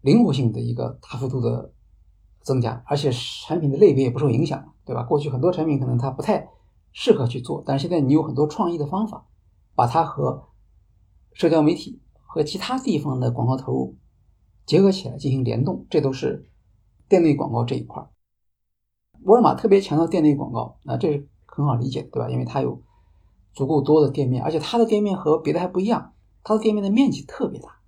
[0.01, 1.71] 灵活性的一个大幅度的。
[2.43, 5.03] 增加，而且产品的类别也不受影响，对吧？
[5.03, 6.49] 过去很多产品可能它不太
[6.91, 9.27] 适合去做，但是现在你有很多创意的方法，
[9.75, 10.49] 把它和
[11.33, 13.95] 社交媒体和其他地方的广告投入
[14.65, 16.49] 结合起来进行联动，这都是
[17.07, 18.09] 店内广告这一块。
[19.25, 22.29] 沃尔玛特别强调店内广告，那这是很好理解，对吧？
[22.29, 22.81] 因为它有
[23.53, 27.79] 足够多的店面，而且它的店面和别的还不一样，它的店面的面积特别大，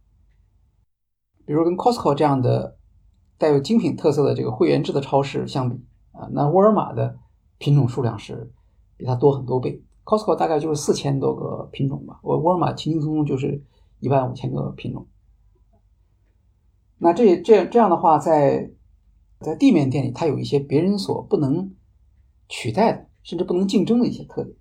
[1.46, 2.78] 比如跟 Costco 这样的。
[3.36, 5.76] 带有精品特色的这个会员制的超市相比
[6.14, 7.18] 啊，那沃尔玛的
[7.58, 8.54] 品种数量是
[8.96, 9.84] 比它多很多倍。
[10.06, 13.62] Costco 大概就是四千多个品种吧，我沃尔玛轻轻松松就是
[14.00, 15.08] 一万五千个品种。
[17.00, 18.72] 那这这这样的话，在
[19.44, 21.76] 在地面店里，它有一些别人所不能
[22.50, 24.56] 取代的，甚至不能竞争的一些特点。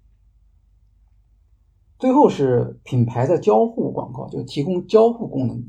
[1.98, 5.66] 最后是品牌的交互广告，就提供交互功能。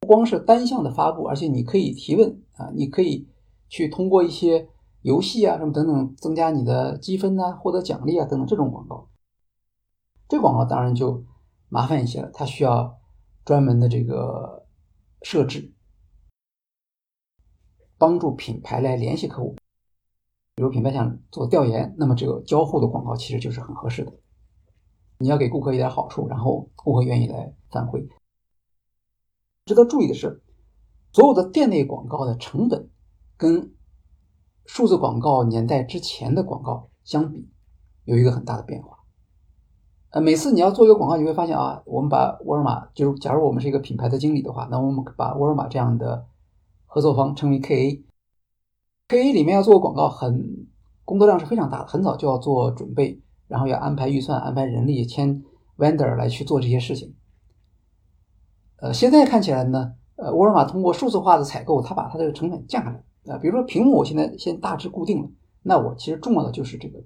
[0.00, 3.28] 不光是单向的发布，而且你可以提问啊，你可以
[3.68, 4.68] 去通过一些
[5.02, 9.10] 游戏啊什么等等增加你的积分啊，获得奖励啊等等这种广告。
[10.28, 11.24] 这广告当然就
[11.68, 12.98] 麻烦一些了，它需要
[13.44, 14.66] 专门的这个
[15.22, 15.74] 设置，
[17.98, 19.56] 帮助品牌来联系客户。
[20.54, 24.12] 比如品牌想做调研，那么这个交互的广告其实就是很合适的。
[25.18, 28.08] 你要给顾客一点好处，然后顾客愿意来反馈。
[29.66, 30.42] 值得注意的是，
[31.12, 32.88] 所有的店内广告的成本
[33.36, 33.74] 跟
[34.64, 37.48] 数字广告年代之前的广告相比，
[38.04, 38.98] 有一个很大的变化。
[40.10, 46.26] 呃，每次你要做一个广告，你会发现啊，我们把沃尔玛，就是假如我们是一个品牌的经理的话，那我们把沃尔玛这样的
[46.88, 48.02] 合作方称为 KA。
[49.06, 50.66] KA 里面要做广告，很
[51.04, 55.42] 工作量是非常大的，很早就要做准备，然后要安排预算、安排人力、签
[55.76, 57.14] vendor 来去做这些事情。
[58.80, 63.04] 呃，现在看起来呢，呃，沃尔玛通过数字化的采购，它把它这个成本降下来。
[63.32, 65.30] 啊，比如说屏幕，我现在先大致固定了，
[65.62, 67.02] 那我其实重要的就是这个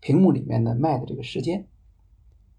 [0.00, 1.66] 屏幕里面的卖的这个时间。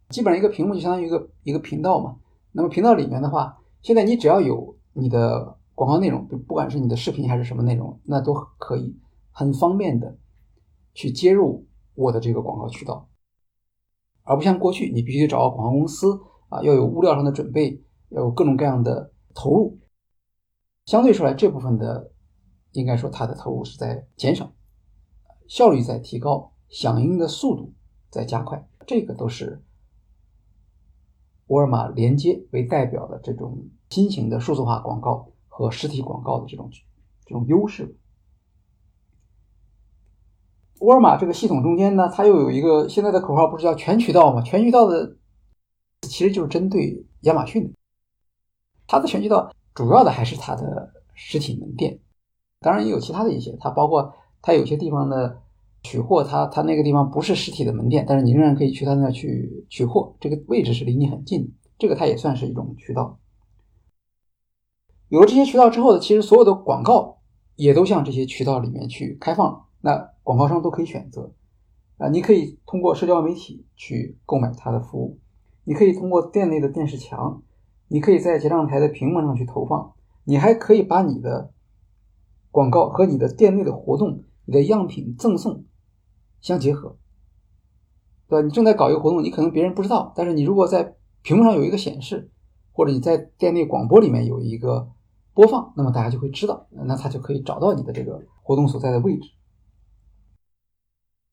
[0.09, 2.17] 基本上一个屏幕就相当于一个一个频道嘛。
[2.51, 8.97] 那么频道里面的话，现在你只要有你的广告内容，不不管是你的视频还是什么内容，那都可以
[9.29, 10.17] 很方便的
[10.93, 13.09] 去接入我的这个广告渠道，
[14.23, 19.77] 而不像过去你必须找个广告公司啊，要有物料上的准备，要有各种各样的投入。
[20.85, 22.13] 相对说来，这部分的
[22.71, 24.53] 应该说它的投入是在减少，
[25.47, 27.73] 效率在提高，响应的速度
[28.09, 29.61] 在加快，这个都是
[31.47, 36.69] 沃尔玛连接为代表的这种新型的数字化广告和实体广告的这种
[37.25, 37.95] 这种优势。
[40.81, 44.41] 沃尔玛这个系统中间呢，它又有一个现在的口号，不是叫全渠道吗？
[44.41, 45.15] 全渠道的
[46.01, 47.73] 其实就是针对亚马逊的，
[48.85, 49.49] 它的全渠道。
[49.73, 51.97] 主要的还是它的实体门店，
[52.59, 55.41] 当然也有其他的一些，它包括它有些地方的
[55.83, 63.17] 取货，它它那个地方不是实体的门店，但是你仍然可以去它那去取货，这个位置是离你很近，这个它也算是一种渠道。
[65.09, 67.19] 有了这些渠道之后呢，其实所有的广告
[67.55, 71.31] 也都向这些渠道里面去开放，那广告商都可以选择
[71.97, 75.19] 啊，你可以通过社交媒体去购买它的服务，
[75.63, 77.41] 你可以通过店内的电视墙。
[77.87, 81.51] 你可以在结账台的屏幕上去投放，你还可以把你的
[82.49, 85.65] 广告和你的店内的活动、你的样品赠送
[86.41, 86.97] 相结合，
[88.27, 88.43] 对吧？
[88.43, 92.31] 你正在搞一个活动，你可能别人不知道，但是你如果在屏幕上有一个显示，
[92.75, 94.89] 或者你在店内广播里面有一个
[95.33, 99.31] 播放，那么大家就会知道，那他就可以找到你的这个活动所在的位置。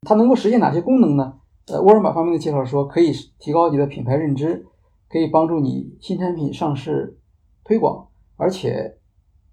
[0.02, 1.40] 它能够实现哪些功能呢？
[1.66, 4.66] 呃，沃尔玛方面的介绍说，可以提高你的品牌认知。
[5.08, 7.18] 可以帮助你新产品上市
[7.64, 8.96] 推广，而且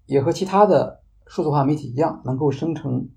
[0.06, 3.10] 也和其他的数字化媒体一样，能够生成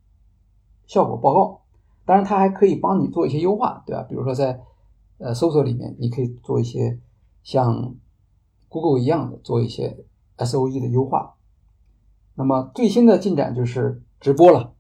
[0.85, 1.61] 效果报告。
[2.03, 4.03] 当然，它还可以帮你做一些优化，对吧？
[4.09, 4.59] 比如说在
[5.19, 6.99] 呃搜索里面，你可以做一些
[7.43, 7.95] 像
[8.73, 10.03] Google 一样的做一些
[10.37, 11.35] SOE 的优化。
[12.33, 14.73] 那么最新的进展就是直播了。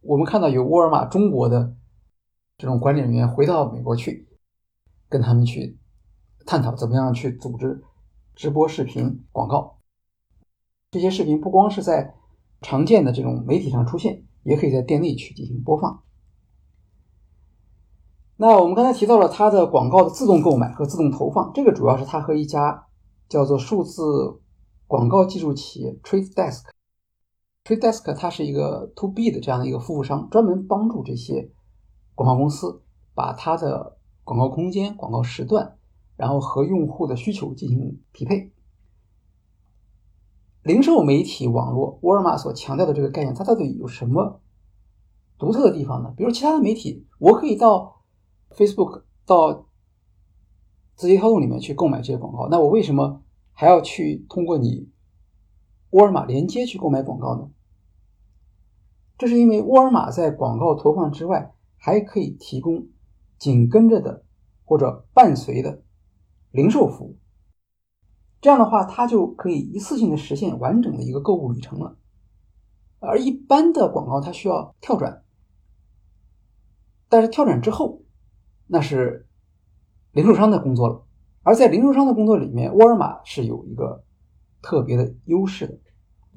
[0.00, 1.76] 我们看到有沃尔玛中国的
[2.56, 4.26] 这种管理人员回到美国去，
[5.10, 5.78] 跟他们去。
[6.46, 7.82] 探讨怎么样去组织
[8.34, 9.78] 直播视频广告。
[10.90, 12.14] 这些视频不光是在
[12.62, 16.02] 常见的这种媒体上出现，也可以在店内去进行播放。
[18.36, 22.86] 那我们刚才提到了它的广告的自动购买和自动投放，这个主要是它和一家
[23.28, 24.40] 叫做数字
[24.86, 26.64] 广告技术企业 Trade Desk。
[27.64, 31.50] Trade Desk 它是一个 To B 的这样的一个服务商，专门帮助这些
[32.14, 32.82] 广告公司
[33.14, 35.76] 把它的广告空间、广告时段。
[36.16, 38.52] 然后和用户的需求进行匹配。
[40.62, 44.40] 零售媒体网络，沃尔玛所强调的这个概念，它到底有什么
[45.36, 46.14] 独特的地方呢？
[46.16, 47.93] 比如其他的媒体，我可以到
[48.56, 49.66] Facebook、到
[50.94, 54.88] 字节跳动里面去购买这些广告，那我为什么还要去通过你
[55.90, 57.50] 沃尔玛连接去购买广告呢？
[59.16, 62.88] 这是因为沃尔玛在广告投放之外，还可以提供
[63.38, 64.24] 紧跟着的
[64.64, 65.82] 或者伴随的。
[66.50, 67.18] 零售服务，
[68.40, 71.98] 这样的话，它就可以一次性的实现完整的一个购物旅程了。
[73.00, 75.24] 而一般的广告，它需要跳转，
[77.08, 78.03] 但是跳转之后，
[78.66, 79.26] 那是
[80.12, 81.04] 零售商的工作了。
[81.42, 84.04] 而在零售商的工作里面，沃尔玛是有一个
[84.62, 85.78] 特别的优势的。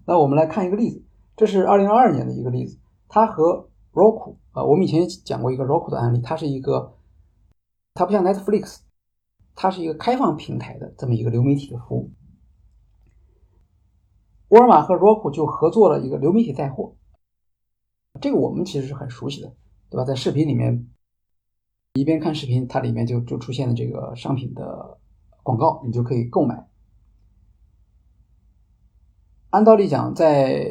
[0.06, 1.04] 那我们来看一个例子，
[1.36, 6.98] 这是二零二二年的一个例子，它和 Roku 啊，我们以前讲过一个 Roku 的案例，它是一个，
[7.94, 8.80] 它不像 Netflix。
[9.60, 12.12] 它是一个开放平台的这么一个流媒体的服务。
[14.50, 16.96] 沃尔玛和 Roku 就合作了一个流媒体带货，
[18.22, 19.52] 这个我们其实是很熟悉的，
[19.90, 20.06] 对吧？
[20.06, 20.88] 在视频里面，
[22.00, 24.98] 一边看视频，它里面就就出现了这个商品的
[25.44, 26.68] 广告，你就可以购买。
[29.50, 30.68] 按道理讲，在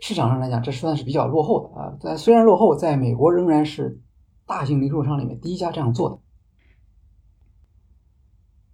[0.00, 1.96] 市场上来讲，这算是比较落后的啊。
[2.00, 4.00] 但虽然落后，在美国仍然是
[4.46, 6.18] 大型零售商里面第一家这样做的。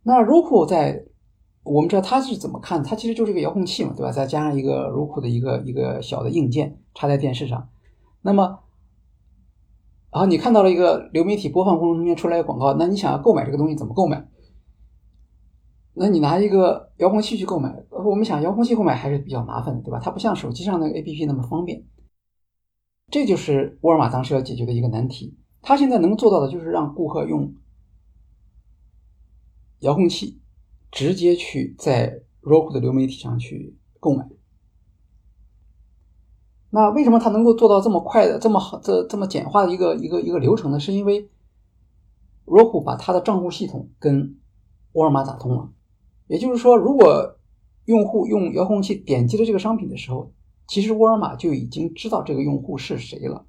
[0.03, 1.07] 那 Roku 在
[1.63, 2.83] 我们知道它是怎么看？
[2.83, 4.13] 它其实就是一个遥控器嘛，对吧？
[4.13, 7.71] 再加上一个 Roku 的一个一个小的硬件插在电视上。
[8.21, 8.61] 那么，
[10.15, 14.29] 然后你看到了一个流媒体播放过程中间出来的广告，那你想要购买这个东西怎么购买？
[15.93, 19.99] 那你拿一个遥控器去购买，我们想遥控器购买还是比较麻烦的，对吧？
[20.01, 21.85] 它不像手机上那个 APP 那么方便。
[23.11, 25.37] 这就是沃尔玛当时要解决的一个难题。
[25.63, 27.53] 它现在能做到的就是让顾客用。
[29.81, 30.41] 遥控器
[30.93, 34.29] 直接去在 Roku 的流媒体上去购买。
[36.75, 40.81] 那为什么它能够做到这么快的、这么好、这这么简化的一个一个一个流程呢？
[40.81, 41.31] 是因为
[42.47, 44.41] Roku 把他的账户系统跟
[44.95, 45.71] 沃尔玛打通了。
[46.27, 47.39] 也就是说，如果
[47.85, 50.33] 用户用遥控器点击了这个商品的时候，
[50.67, 53.47] 其实沃尔玛就已经知道这个用户是谁了。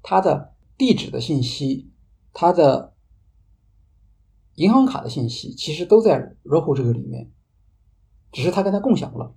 [0.00, 1.90] 他的地址的信息，
[2.32, 2.94] 他的
[4.54, 7.32] 银行卡的信息，其实都在 Roku 这个里面，
[8.30, 9.34] 只是他跟他共享了。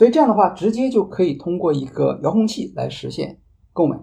[0.00, 3.38] 所以这样的话，直接就可以通过一个遥控器来实现
[3.74, 4.00] 购买。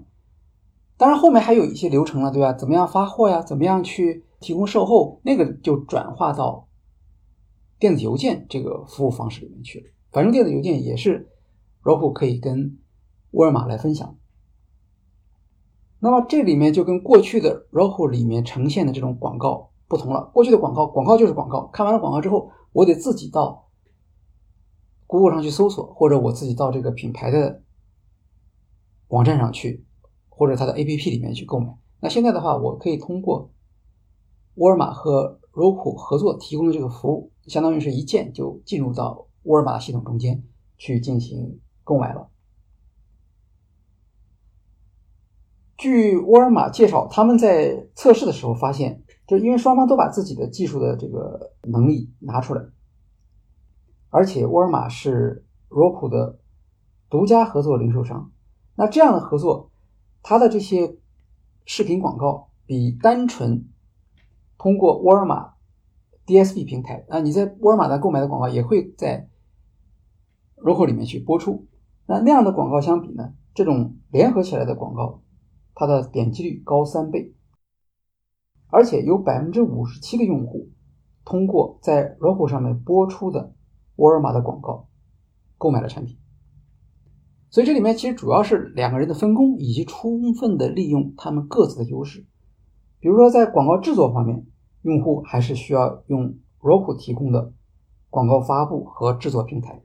[0.95, 2.53] 当然，后面还有一些流程了，对吧？
[2.53, 3.41] 怎么样发货呀？
[3.41, 5.19] 怎么样去提供售后？
[5.23, 6.67] 那个就转化到
[7.79, 9.85] 电子邮件这个服务方式里面去了。
[10.11, 11.31] 反正电子邮件也是
[11.81, 12.77] Roku 可以跟
[13.31, 14.17] 沃尔玛来分享。
[15.97, 20.29] 那么这里面就跟过去的 Roku 里面呈现的这种广告不同了。
[20.31, 23.66] 过去的广告，广告就是广告，看完了广告之后，我得自己到
[25.07, 27.63] Google 上去搜索，或者我自己到这个品牌的
[29.07, 29.83] 网站上去。
[30.39, 31.75] 或者它的 APP 里面去购买。
[31.99, 33.51] 那现在的话，我可以通过
[34.53, 40.43] 沃尔玛和 Roku 合作提供的这个服务，相当于是一键就进入到沃尔玛系统中间
[40.77, 42.29] 去进行购买了。
[45.75, 52.61] 据沃尔玛介绍，他们在测试的时候发现，就因为双方都把自己的技术的这个能力拿出来，
[54.09, 56.39] 而且沃尔玛是 Roku 的
[57.09, 58.31] 独家合作零售商，
[58.75, 59.71] 那这样的合作。
[60.23, 60.97] 它的这些
[61.65, 63.69] 视频广告比单纯
[64.57, 65.53] 通过沃尔玛
[66.25, 69.29] DSP 平台啊，你在沃尔玛的购买的广告也会在
[70.57, 71.67] Roku 里面去播出。
[72.07, 75.21] 那那样的广告相比呢，这种联合起来的广告，
[75.75, 77.33] 它的点击率高三倍，
[78.69, 80.69] 而且有百分之五十七的用户
[81.23, 83.53] 通过在 Roku 上面播出的
[83.97, 84.87] 沃尔玛的广告
[85.57, 86.17] 购买了产品。
[87.49, 92.25] 所以这里面其实主要是两个人的分工，以及充分的利用他们各自的优势。
[92.99, 94.45] 比如说在广告制作方面，
[94.81, 97.53] 用户还是需要用 Roku 提供的
[98.09, 99.83] 广告发布和制作平台；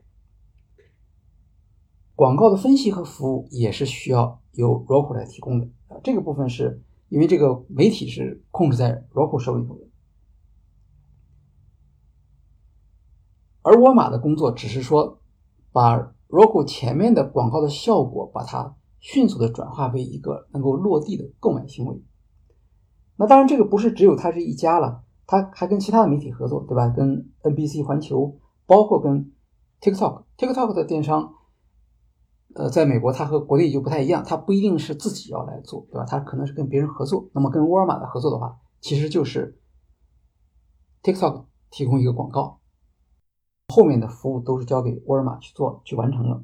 [2.15, 5.67] 广告的分析和服务也是需要由 Roku 来提供的。
[5.87, 9.85] 啊，这个部分是因为这个媒体是控制在 Roku 手里头的，
[13.63, 15.19] 而沃尔玛的工作只是说
[15.71, 16.13] 把。
[16.33, 22.03] Roku 前面的广告的效果，把它迅速的转化为一个能够落地的购买行为。
[23.17, 26.89] 那当然，这个不是只有它是一家了，它还跟其他的媒体合作，对吧？
[26.89, 29.31] 跟 NBC 环球，包括跟
[29.79, 30.23] TikTok。
[30.35, 31.35] TikTok 的电商，
[32.55, 36.05] 呃，在美国它和国内就不太一样，它不一定是自己要来做，对吧？
[36.05, 37.29] 它可能是跟别人合作。
[37.33, 39.59] 那么跟沃尔玛的合作的话，其实就是
[41.03, 42.61] TikTok 提供一个广告。
[43.67, 46.43] 后面的服务都是交给沃尔玛去做去完成了。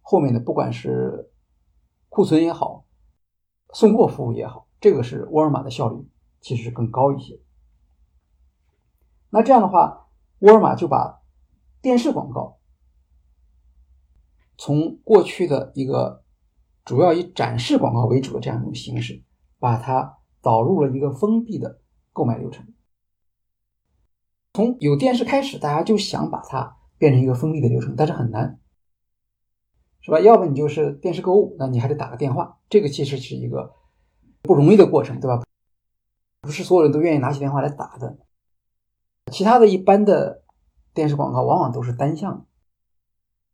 [0.00, 1.30] 后面的不管是
[2.08, 2.86] 库存也好，
[3.74, 6.08] 送货服务也好，这个是沃尔玛的效率
[6.40, 7.40] 其实更高一些。
[9.30, 10.08] 那这样的话，
[10.38, 11.22] 沃尔玛就把
[11.82, 12.58] 电视广告
[14.56, 16.24] 从过去的一个
[16.84, 19.22] 主要以展示广告为主的这样一种形式，
[19.58, 21.82] 把它导入了一个封闭的
[22.14, 22.66] 购买流程。
[24.58, 28.58] 从有电视开始，大家就想把它变成一个封闭的流程，但是很难，
[30.00, 30.18] 是吧？
[30.18, 33.72] 要不你就是电视购物，那你还得打个电话，这个其实是一个
[34.42, 35.44] 不容易的过程，对吧？
[36.40, 38.18] 不是所有人都愿意拿起电话来打的。
[39.30, 40.42] 其他的一般的
[40.92, 42.44] 电视广告往往都是单向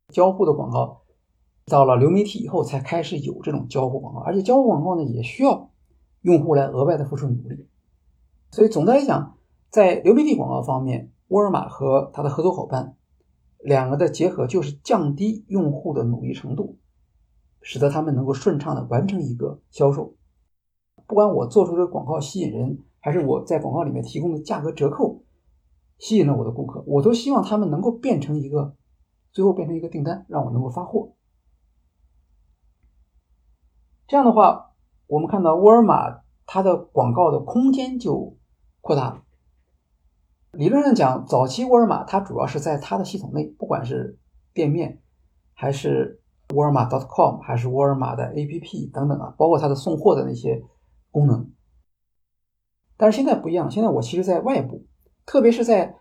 [0.07, 1.03] 交互的广告，
[1.67, 5.69] 到了流媒体以后才开始有这种交互广告，而且交互广告呢也需要
[6.21, 7.67] 用户来额外的付出努力，
[8.49, 9.33] 所以总的来讲。
[9.69, 12.95] 在流媒体广告方面，沃尔玛和它的合作伙伴
[13.59, 16.77] 两个的结合就是降低用户的努力程度，
[17.61, 20.15] 使得他们能够顺畅的完成一个销售。
[21.07, 25.23] 不管我做出的广告吸引人，还是我在广告里面提供的价格折扣
[25.99, 28.75] 吸引了我的顾客，我都希望他们能够变成一个
[29.31, 31.13] 最后变成一个订单，让我能够发货。
[34.07, 34.71] 这样的话，
[35.07, 38.37] 我们看到沃尔玛它的广告的空间就
[38.79, 39.24] 扩大了。
[40.57, 44.17] 理论上讲，早期沃尔玛它主要是在它的系统内，不管是
[44.53, 45.01] 店面，
[45.53, 46.21] 还是
[46.53, 50.63] 沃尔玛 .com，还是沃尔玛的 APP 等等啊，包括它的送货的那些
[51.11, 51.51] 功能。
[52.97, 54.85] 但是现在不一样，现在我其实在外部，
[55.25, 55.97] 特别是在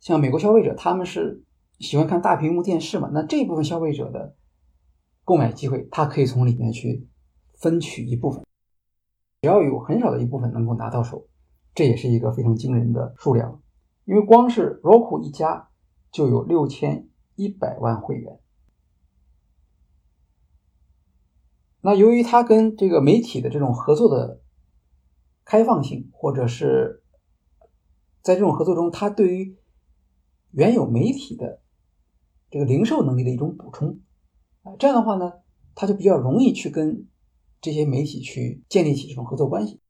[0.00, 1.42] 像美国消费者，他们是
[1.78, 4.36] 喜欢看大屏幕电视嘛，那这部分消费者的
[5.24, 7.08] 购买机会，他可以从里面去
[7.58, 8.44] 分取一部分，
[9.40, 11.26] 只要有很少的一部分能够拿到手。
[11.74, 13.60] 这也是一个非常惊人的数量，
[14.04, 15.70] 因为光是 Roku 一家
[16.12, 18.38] 就有六千一百万会员。
[21.80, 24.40] 那由于它跟这个媒体的这种合作的
[25.44, 27.02] 开放性，或者是
[28.22, 29.58] 在这种合作中，它对于
[30.52, 31.60] 原有媒体的
[32.50, 34.00] 这个零售能力的一种补充
[34.62, 35.32] 啊，这样的话呢，
[35.74, 37.06] 它就比较容易去跟
[37.60, 39.80] 这些媒体去建立起这种合作关系，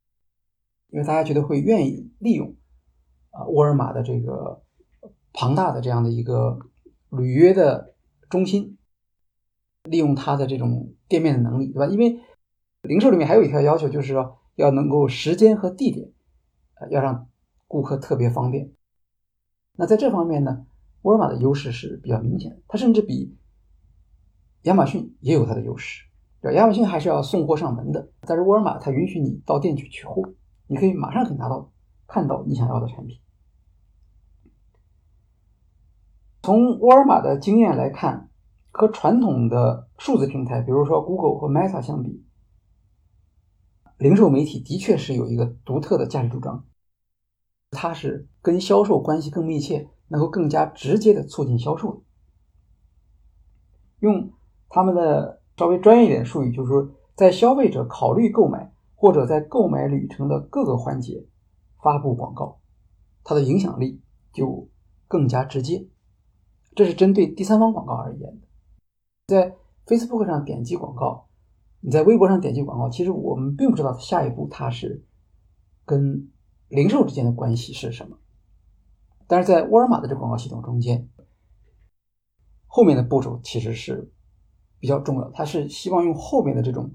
[0.89, 2.55] 因为大家觉得会愿意利用
[3.31, 4.61] 啊沃尔玛的这个
[5.33, 6.59] 庞大的这样的一个
[7.09, 7.95] 履约的
[8.29, 8.77] 中心，
[9.83, 11.87] 利用它的这种店面的能力，对吧？
[11.87, 12.19] 因为
[12.81, 16.11] 零售里面还有一条要求，就是说要能够时间和地点
[16.79, 17.27] 呃，要让
[17.67, 18.71] 顾客特别方便。
[19.73, 20.65] 那在这方面呢，
[21.01, 23.35] 沃尔玛的优势是比较明显的，它甚至比
[24.63, 26.05] 亚马逊也有它的优势。
[26.41, 30.21] 对，亚马逊还是要送货上门的，但是沃尔玛它允许你到店去取货，
[30.67, 31.71] 你可以马上可以拿到
[32.07, 33.19] 看到你想要的产品。
[36.43, 38.29] 从沃尔玛的经验来看，
[38.71, 42.23] 和传统的数字平台，比如说 Google 和 Meta 相比，
[43.97, 46.65] 零售媒体的确是有一个独特的价值主张。
[47.71, 52.03] 它是跟销售关系更密切，能够更加直接的促进销售。
[53.99, 54.31] 用
[54.69, 58.71] 他们的稍微专业一点术语，就是说，在消费者考虑购买
[59.05, 61.27] 或者在购买旅程的各个环节
[61.83, 62.59] 发布广告，
[63.23, 64.01] 它的影响力
[64.33, 64.67] 就
[65.07, 65.87] 更加直接。
[66.73, 68.47] 这是针对第三方广告而言的。
[69.27, 71.27] 在 Facebook 上点击广告，
[71.81, 75.05] 你在微博上点击广告，其实我们并不知道下一步它是
[75.85, 76.31] 跟。
[76.67, 78.17] 零售之间的关系是什么？
[79.27, 81.07] 但是在沃尔玛的这广告系统中间，
[82.65, 84.11] 后面的步骤其实是
[84.79, 85.29] 比较重要。
[85.29, 86.91] 它是希望用后面的这种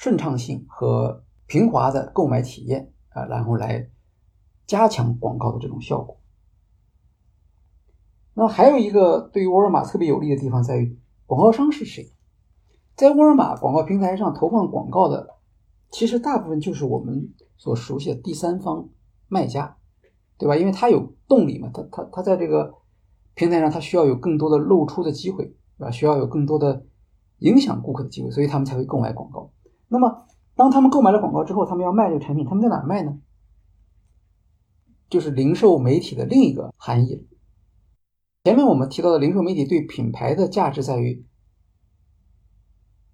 [0.00, 3.90] 顺畅性和平滑的购买体验啊，然后来
[4.64, 6.20] 加强广告的这种效果。
[8.34, 10.96] 那还有一个对于沃尔玛特别有利的地方在于，
[11.26, 12.12] 广告商是谁？
[12.94, 15.34] 在沃尔玛广告平台上投放广告的，
[15.90, 17.34] 其实大部分就是我们。
[17.60, 18.88] 所熟悉的第三方
[19.26, 19.78] 卖家，
[20.38, 20.54] 对吧？
[20.54, 22.72] 因为他有动力嘛，他他他在这个
[23.34, 25.44] 平台上，他需要有更多的露出的机会，
[25.76, 25.90] 对吧？
[25.90, 26.86] 需要有更多的
[27.40, 29.50] 影响顾客的机会，所以他们才会购买广告。
[29.88, 33.18] 那么，当他们购买了广告之后，他们要卖这个产品，他们在哪卖呢？
[35.08, 37.26] 就是零售媒体的另一个含义。
[38.44, 41.26] 前面我们提到的零售媒体对品牌的价值在于，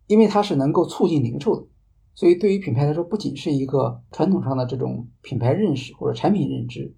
[0.09, 1.69] 因为它是能够促进零售的。
[2.17, 6.97] 所以，对于品牌来说，不仅是一个传统上的这种品牌认识或者产品认知，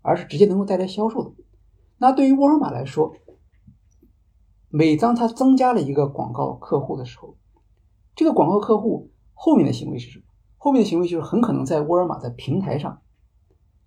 [0.00, 1.34] 而是直接能够带来销售的。
[1.98, 3.14] 那对于沃尔玛来说，
[4.68, 7.36] 每当它增加了一个广告客户的时候，
[8.14, 10.24] 这个广告客户后面的行为是什么？
[10.56, 13.02] 后面的行为就是很可能在沃尔玛在平台上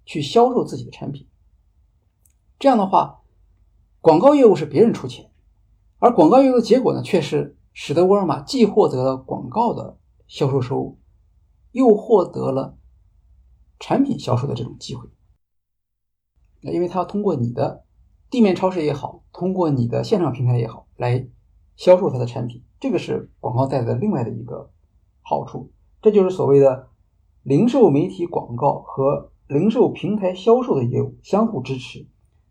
[0.05, 1.27] 去销售自己的产品。
[2.59, 3.21] 这样的话，
[4.01, 5.31] 广告业务是别人出钱，
[5.99, 9.97] 而广告业务的结果呢，却是使得沃尔玛既获得了广告的。
[10.27, 10.97] 销售收入，
[11.71, 12.79] 又获得了
[13.79, 15.07] 产品销售的这种机会。
[16.61, 17.85] 因为他要通过你的
[18.31, 21.27] 地面超市也好，通过你的线上平台也好，来
[21.75, 24.71] 销售他的产品，这个是广告带来的另外的一个
[25.21, 25.71] 好处。
[26.01, 26.89] 这就是所谓的
[27.43, 32.07] 零售媒体广告和零售平台销售的业务相互支持，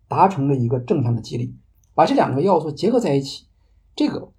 [0.08, 1.56] 达成了一个正向的激励。
[1.94, 3.46] 把这两个要素结合在一起，
[3.94, 4.32] 这个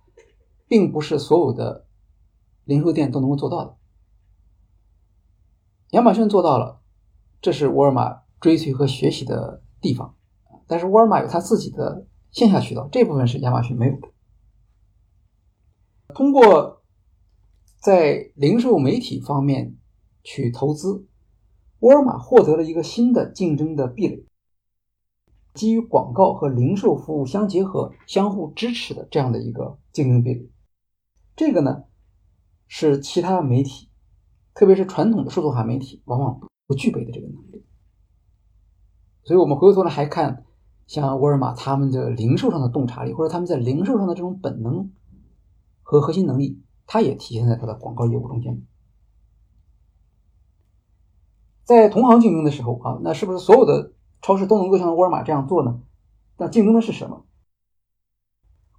[0.67, 1.83] 并不是所有的。
[2.65, 3.77] 零售店都能够做到的，
[5.91, 6.81] 亚马逊做到了，
[7.39, 10.15] 这是沃尔玛追随和学习的地方。
[10.65, 14.07] 但是沃尔玛有它自己的线下渠道，这部分是亚马逊没有的。
[16.15, 16.81] 通过
[17.77, 19.75] 在零售媒体方面
[20.23, 21.05] 去投资，
[21.79, 24.25] 沃尔玛获得了一个新的竞争的壁垒，
[25.53, 30.49] 基于广告和零售服务相结合、相互支持的这样的一个竞争壁垒。
[31.35, 31.83] 这个呢？
[32.67, 33.89] 是其他媒体，
[34.55, 37.63] 特别是传统的数字化媒体，往往不具备的这个能力。
[39.23, 40.45] 所以，我们回过头来还看，
[40.87, 44.89] 像沃尔玛他们的零售上的洞察力，或者他们在零售上的这种本能
[45.85, 48.65] 和核心能力，它也体现在它的广告业务中间。
[51.63, 55.81] 在同行竞争的时候啊，那是不是所有的超市都能够像沃尔玛这样做呢？
[56.37, 57.25] 那竞争的是什么？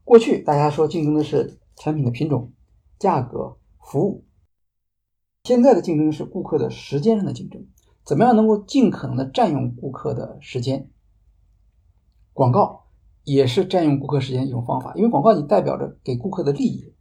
[0.05, 2.53] 过去大家说竞争的是产品的品种、
[2.99, 3.57] 价格。
[3.89, 4.25] 服务，
[5.45, 7.69] 现在的竞争是顾客的时间上的竞争，
[8.05, 10.91] 怎么样能够尽可能的占用顾客的时间？
[12.33, 12.87] 广告
[13.23, 16.96] 也是占用顾客时间一种方法，因为广告你代表着给顾客的利益，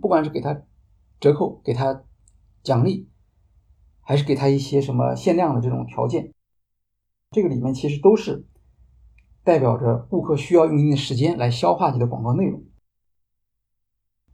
[0.00, 0.62] 不管是给他
[1.20, 2.04] 折扣、给他
[2.62, 3.08] 奖励，
[4.00, 6.32] 还是给他一些什么限量的这种条件，
[7.30, 8.46] 这个里面其实都是
[9.44, 12.64] 代表着顾客需要用一定的时间来消化你的广告内容，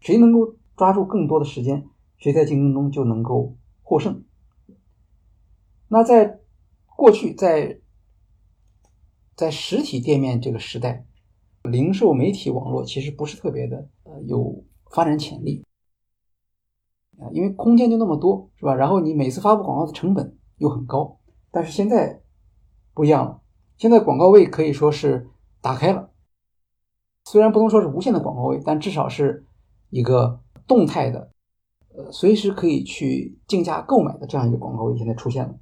[0.01, 0.57] 谁能够？
[0.77, 1.89] 抓住更多的时间，
[2.19, 4.23] 谁在竞争中就能够获胜。
[5.89, 6.41] 那在
[6.85, 7.81] 过去，在
[9.35, 11.07] 在实体店面这个时代，
[11.63, 14.67] 零售媒体网络其实不是特别的呃有
[14.97, 15.63] 发展潜力
[17.19, 18.75] 啊，因为空间就那么多，是吧？
[18.75, 21.19] 然后你每次发布广告的成本又很高。
[21.51, 22.23] 但是现在
[22.95, 23.43] 不一样了，
[23.77, 25.29] 现在广告位可以说是
[25.61, 26.09] 打开了，
[27.25, 29.45] 虽然不能说是无限的广告位，但至少是
[29.91, 31.31] 一个动态的，
[31.95, 35.59] 呃，随时可以去竞价购买的这样一个广告位现在出现了。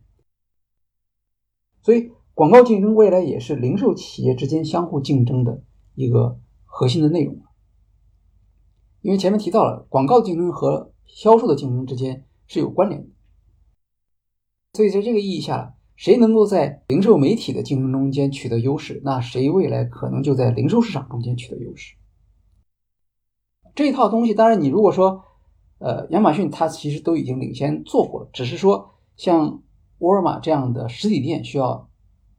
[1.82, 5.64] 所以，广告竞争未来也是零售企业之间相互竞争的
[5.96, 7.42] 一个核心的内容。
[9.04, 13.08] 因为前面提到了，广告竞争和销售的竞争之间是有关联的。
[14.72, 21.94] 所以，在这个意义下，谁能够在零售媒体的竞争中间取得优势，那谁未来可能就在零售市场中间取得优势。
[23.74, 25.22] 这一套东西，当然，你如果说，
[25.78, 29.60] 呃，亚马逊它其实都已经领先做过了，只是说像。
[29.98, 31.88] 沃尔玛这样的实体店需要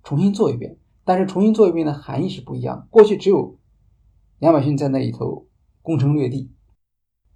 [0.04, 2.88] 重新做一遍，但是重新做一遍的含义是不一样。
[2.92, 3.58] 过去只有
[4.40, 5.48] 亚马逊在那里头
[5.82, 6.52] 攻城略地，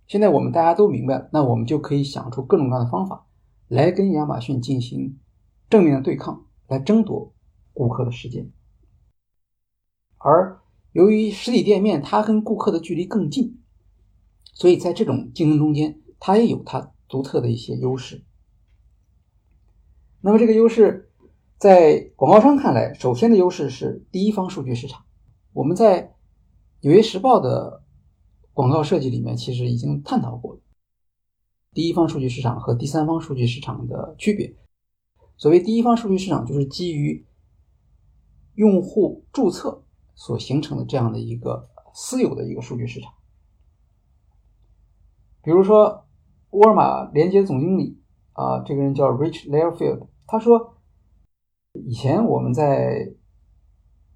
[0.09, 3.27] 现在我们大家都明白了，那我们就可以想出各种各样的方法
[3.67, 5.19] 来跟亚马逊进行
[5.69, 7.31] 正面的对抗，来争夺
[7.73, 8.51] 顾客的时间。
[10.17, 10.59] 而
[10.93, 13.61] 由于实体店面它跟顾客的距离更近，
[14.51, 18.25] 所以在这种竞争中间，它也有它独特的一些优势。
[20.21, 21.11] 那么这个优势，
[21.59, 25.03] 在广告商看来，首先的优势是第一方数据市场。
[25.53, 26.07] 我们在
[26.81, 27.78] 《纽约时报》的
[28.53, 30.59] 广告设计里面，其实已经探讨过
[31.71, 34.55] 第一方数据市场和第三方数据市场的区别。
[35.37, 37.25] 所谓第一方数据市场，就是基于
[38.55, 39.83] 用户注册
[40.15, 43.13] 所形成的这样的一个私有的一个数据市场。
[45.41, 46.05] 比如说，
[46.49, 47.97] 沃尔玛连接总经理。
[48.33, 50.77] 啊，这个人叫 Rich Learfield，他说，
[51.73, 53.13] 以前我们在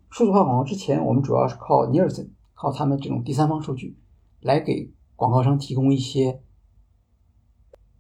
[0.10, 3.98] 数字化广告之前，我们主要是靠尼尔森，靠他们这种第三方数据
[4.44, 6.44] 来给广告商提供一些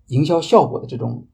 [0.07, 1.27] 营销效果的这种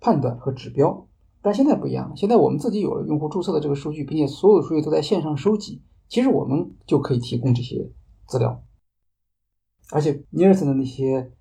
[0.00, 1.08] 判断和指标。
[1.40, 7.90] 但现在不一样了，现在我们自己有了用户注册的这个数据，并且所有的数据都在线上收集，其实我们就可以提供这些
[8.26, 8.62] 资料，
[9.90, 11.32] 而且尼尔森的那些。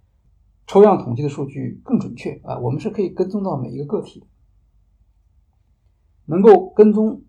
[0.67, 4.25] 抽样统计的数据更准确啊，我们是可以跟踪到每一个个体，
[6.25, 7.23] 能够跟踪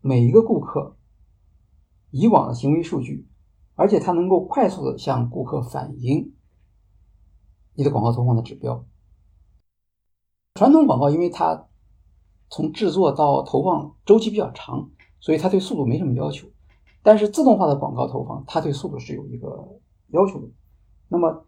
[0.00, 0.96] 每一个顾客
[2.10, 3.28] 以往的行为数据，
[3.78, 6.34] 而且它能够快速的向顾客反映
[7.74, 8.84] 你的广告投放的指标。
[10.54, 11.68] 传统广告因为它
[12.50, 16.48] 从制作到投放周期比较长，所以它对速度没什么要求，
[17.04, 20.48] 但是自动化的广告投放，它对速度是有一个要求的。
[21.06, 21.46] 那么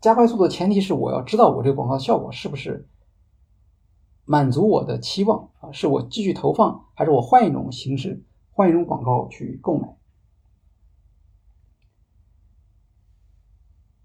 [0.00, 2.88] 加快速度的前提是我要知道我这个广告效果是不是
[4.24, 5.72] 满足我的期望啊？
[5.72, 9.97] 是我继续投放，还是我换一种形式、换一种广告去购买？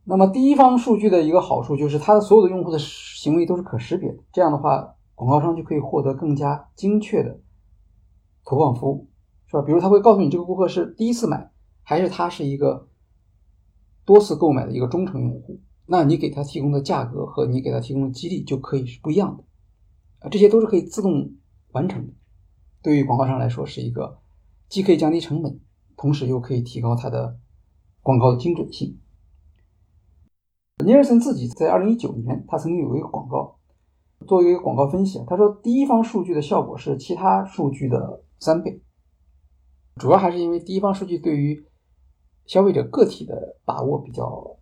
[0.06, 4.18] 那么第一方数据的一个好处就是，它的所有的用户的行为都是可识别的。
[4.34, 7.40] 这样的话，广告商就可以获得更加精确的
[8.44, 9.08] 投放服务，
[9.48, 9.62] 是吧？
[9.62, 11.52] 比如他会告诉你这个顾客是第一次买，
[11.84, 12.90] 还是他是一个
[14.04, 15.62] 多次购买的一个忠诚用户。
[15.86, 19.44] 那你给他提供的价格和你给他提供的激励就可以是不一样的，
[20.20, 21.32] 啊，这些都是可以自动
[21.72, 22.14] 完成的。
[22.82, 24.20] 对于广告商来说，是一个
[24.68, 25.62] 既可以降低成本，
[25.96, 27.38] 同时又可以提高它的
[28.02, 29.00] 广告的精准性。
[30.84, 33.56] 尼尔森自己在二零一九年，他曾经有一个广告，
[34.28, 38.82] 做一个广告分析，他说第一方数据的效果是其他数据的三倍，
[39.96, 41.66] 主要还是因为第一方数据对于
[42.46, 44.58] 消费者个体的把握比较。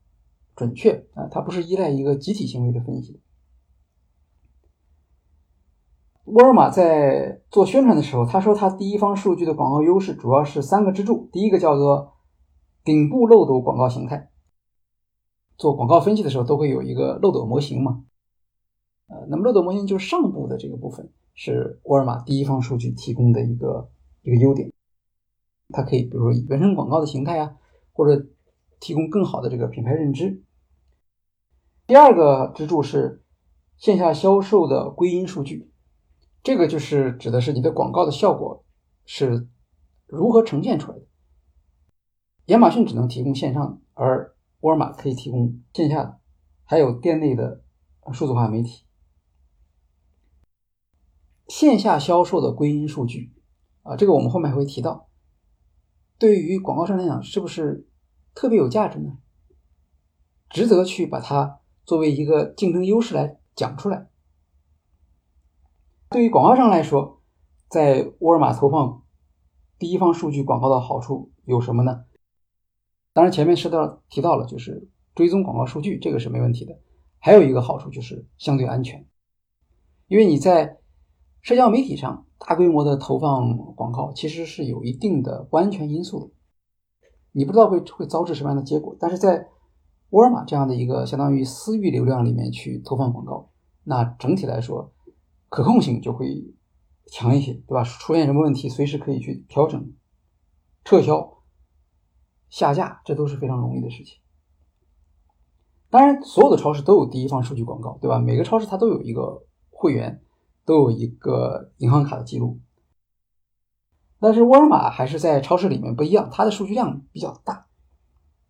[0.53, 3.21] 准确啊，它不是依赖一个集体行为的分析。
[6.25, 11.29] 沃尔玛在做宣传的时候，他说他第一方数据的广告优势主要是三个支柱。
[11.31, 12.13] 第一个叫做
[12.83, 14.29] 顶部漏斗广告形态，
[15.61, 18.03] 做广告分析的时候都会有一个漏斗模型嘛。
[19.05, 23.87] 呃，那么漏斗模型就是上部的这个部分是沃尔玛第一方数据提供的一个
[24.23, 24.73] 一个优点，
[25.69, 27.57] 它可以比如说以原生广告的形态啊，
[27.93, 28.25] 或者
[28.79, 30.41] 提供更好的这个品牌认知。
[31.85, 33.23] 第二个支柱是
[33.77, 35.69] 线下销售的归因数据，
[36.41, 38.63] 这个就是指的是你的广告的效果
[39.05, 39.47] 是
[40.07, 41.03] 如何呈现出来的。
[42.45, 46.19] 亚马逊只能提供线上，而沃尔玛可以提供线下的，
[46.63, 47.63] 还有店内的
[48.11, 48.85] 数字化媒体。
[51.47, 53.33] 线下销售的归因数据
[53.83, 55.09] 啊，这个我们后面还会提到。
[56.17, 57.87] 对于广告商来讲，是不是
[58.33, 59.17] 特别有价值呢？
[60.49, 61.59] 值得去把它。
[61.83, 64.07] 作为一个竞争优势来讲出来。
[66.09, 67.21] 对于广告商来说，
[67.67, 69.03] 在沃尔玛投放
[69.79, 72.05] 第一方数据广告的好处有什么呢？
[73.13, 76.77] 当然前面说到提到了，就是追踪广告数据，这个是没问题的。
[77.19, 79.05] 还有一个好处就是相对安全，
[80.07, 80.77] 因为你在
[81.41, 86.31] 社交媒体上大规模的投放广告，其实是有一定的不安全因素的。
[87.31, 89.47] 你不知道会会遭致什么样的结果，但是在
[90.09, 93.49] 沃尔玛这样的一个相当于私域流量里面去投放广告，
[93.83, 94.91] 那整体来说
[95.47, 96.53] 可控性就会
[97.07, 97.83] 强一些，对吧？
[97.83, 99.93] 出现什么问题，随时可以去调整、
[100.83, 101.40] 撤销、
[102.51, 104.19] 下架，这都是非常容易的事情。
[105.89, 108.19] 当然，所有的超市都有第一方数据广告，对吧？
[108.19, 110.21] 每个超市它都有一个会员，
[110.63, 112.59] 都有一个银行卡的记录。
[114.19, 117.65] 但是沃尔玛还是在超市里面不一样，它的数据量比较大。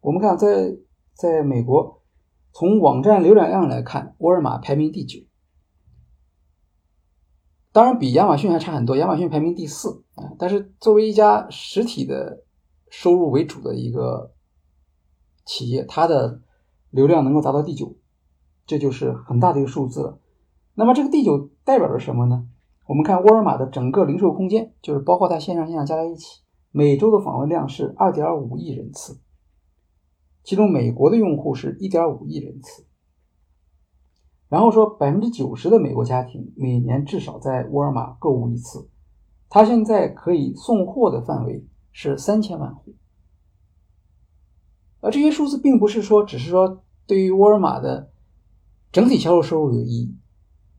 [0.01, 0.77] 我们看，在
[1.13, 2.03] 在美国，
[2.51, 5.21] 从网站浏览量来看，沃尔玛排名第九，
[7.71, 10.33] 当然比亚马逊还差很多，亚马逊排名第四啊。
[10.37, 12.43] 但是作为一家实体的
[12.91, 14.33] 收入为主的一个
[15.45, 16.41] 企业，它的
[16.89, 17.95] 流量能够达到第九，
[18.67, 20.19] 这就是很大的一个数字了。
[20.75, 22.49] 那么这个第九代表着什么呢？
[22.87, 29.21] 我们看沃尔玛的整个零售空间，就是包括它线上线下加在一起，每周的访问量是二点五亿人次，
[30.43, 32.85] 其中美国的用户是一点五亿人次。
[34.49, 38.89] 然后说百分之九十的美国家庭每年至少在沃尔玛购物一次，
[39.47, 42.95] 它现在可以送货的范围是三千万户。
[44.99, 48.11] 而这些数字并不是说只是说对于沃尔玛的
[48.91, 50.15] 整体销售收入有意义，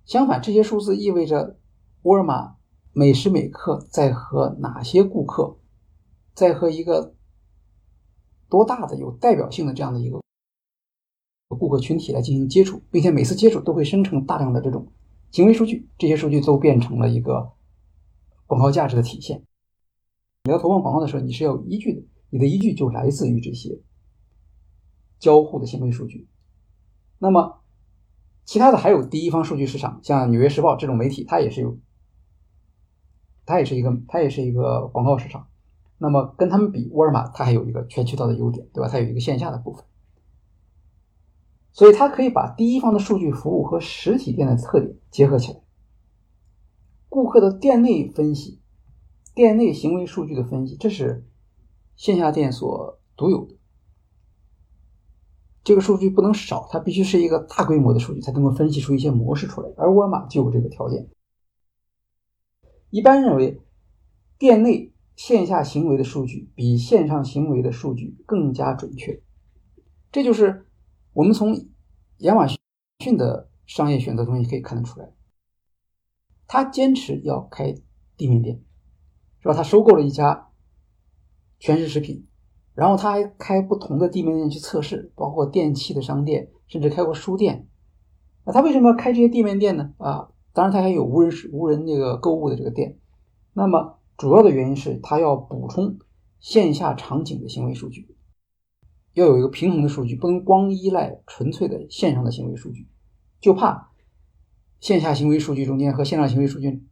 [0.04, 1.58] 相反，这些数字意味着。
[2.04, 2.56] 沃尔玛
[2.92, 5.56] 每时每刻在和哪些顾客，
[6.34, 7.14] 在和一个
[8.48, 10.20] 多大的有代表性的这样的一个
[11.46, 14.90] 顾客群体来进行接触，并且每次接触都会生成大量的这种
[15.30, 17.52] 行为数据，这些数据都变成了一个
[18.48, 19.44] 广告价值的体现。
[20.45, 23.78] 你要投放广告的时候，你是要有依据的，你的依据就来自于这些
[25.20, 26.28] 交互的行为数据。
[27.20, 27.61] 那么，
[28.45, 31.78] 其他的还有第一方数据市场，像《纽约时报》这种媒体，它也是有。
[33.47, 35.47] 它也是一个，它也是一个广告市场。
[35.99, 38.88] 那么跟他们比，沃尔玛它还有一个全渠道的优点，对吧？
[38.88, 39.84] 它有一个线下的部分，
[41.70, 45.61] 所以它可以把第一方的数据服务和实体店的特点结合起来。
[47.09, 48.61] 顾客的店内分析、
[49.34, 51.26] 店内行为数据的分析，这是
[51.96, 53.56] 线下店所独有的。
[55.64, 59.70] 这个数据不能少，它必须是一个大规模的数据，才能够分析出一些模式出来。
[59.76, 61.08] 而沃尔玛就有这个条件。
[62.90, 63.60] 一般认为，
[64.38, 69.22] 店内线下行为的数据比线上行为的数据更加准确。
[70.10, 70.66] 这就是
[71.12, 71.68] 我们从
[72.18, 72.46] 亚马
[72.98, 75.14] 逊的商业选择中也可以看得出来。
[76.46, 77.74] 他坚持要开
[78.16, 78.62] 地面店，
[79.43, 79.55] 是吧？
[79.55, 80.49] 他收购了一家
[81.59, 82.26] 全食食品，
[82.74, 87.68] 然后他还开不同的地面店去测试，包括电器的商店，甚至开过书店。
[88.45, 89.93] 那他为什么要开这些地面店呢？
[89.99, 90.28] 啊？
[90.53, 92.99] 当然，他还有无人无人那个购物的这个店。
[93.55, 95.99] 那么，主要的原因是他要补充
[96.40, 98.14] 线下场景的行为数据，
[99.14, 102.88] 要有一个平衡的数据，不能光依赖纯粹的线上的行为数据，
[103.40, 103.93] 就怕
[104.80, 106.84] 线下行为数据中间和线上行为数据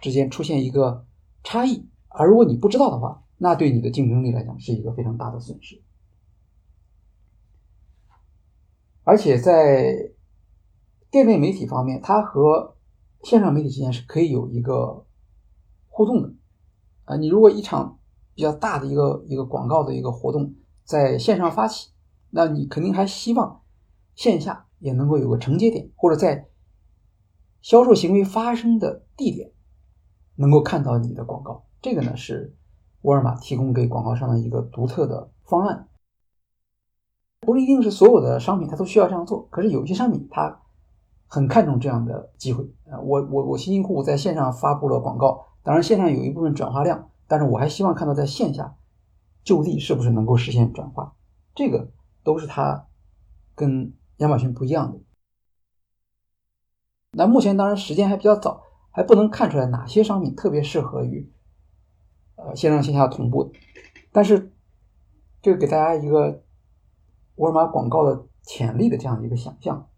[0.00, 1.06] 之间出现一个
[1.42, 1.88] 差异。
[2.08, 5.82] 而如果你不知道的话，那对你的竞争力来讲是一个非常大的损失。
[9.02, 10.12] 而且在
[11.10, 12.76] 店内媒体方面，它和
[13.22, 15.06] 线上媒体之间是可以有一个
[15.88, 16.34] 互动的，
[17.04, 17.98] 啊，你如果一场
[18.34, 21.90] 比较大的一个一个广告的一个活动在线上发起，
[22.30, 23.62] 那你肯定还希望
[24.14, 26.48] 线下也能够有个承接点，或者在
[27.62, 29.52] 销售行为发生的地点
[30.40, 31.64] 能够看到你的广告。
[31.82, 32.56] 这个呢是
[33.02, 35.88] 沃尔玛提供给广告商的一个独特的方案，
[37.40, 40.62] 不一定是所有的商品它都需要这样做，可是有些商品它。
[41.32, 42.98] 很看重这样的机会啊！
[42.98, 48.74] 我我我辛辛苦苦在线上发布了广告，当然线上有一部分转化量，但是我还希望看到在线下
[49.44, 51.14] 就地是不是能够实现转化，
[51.54, 51.92] 这个
[52.24, 52.88] 都是它
[53.54, 54.98] 跟亚马逊不一样的。
[57.12, 61.30] 那目前当然时间还比较早，还不能看出来哪些商品特别适合于
[62.36, 63.52] 呃线上线下同步，
[64.12, 64.52] 但是
[65.40, 66.42] 这个给大家一个
[67.36, 69.88] 沃尔玛广告的潜力的这样一个想象。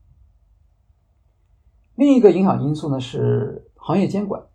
[1.95, 4.47] 另一个影响因素呢是行业监管。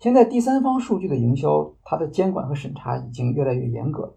[0.00, 4.16] 现在第三方数据的营销，它的监管和审查已经越来越严格，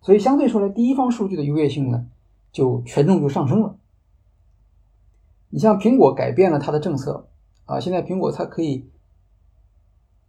[0.00, 2.08] 所以相对说来，第一方数据的优越性呢
[2.50, 3.78] 就权重就上升了。
[5.48, 7.29] 你像苹果改变了它的政策
[7.70, 8.90] 啊，现在苹果它可以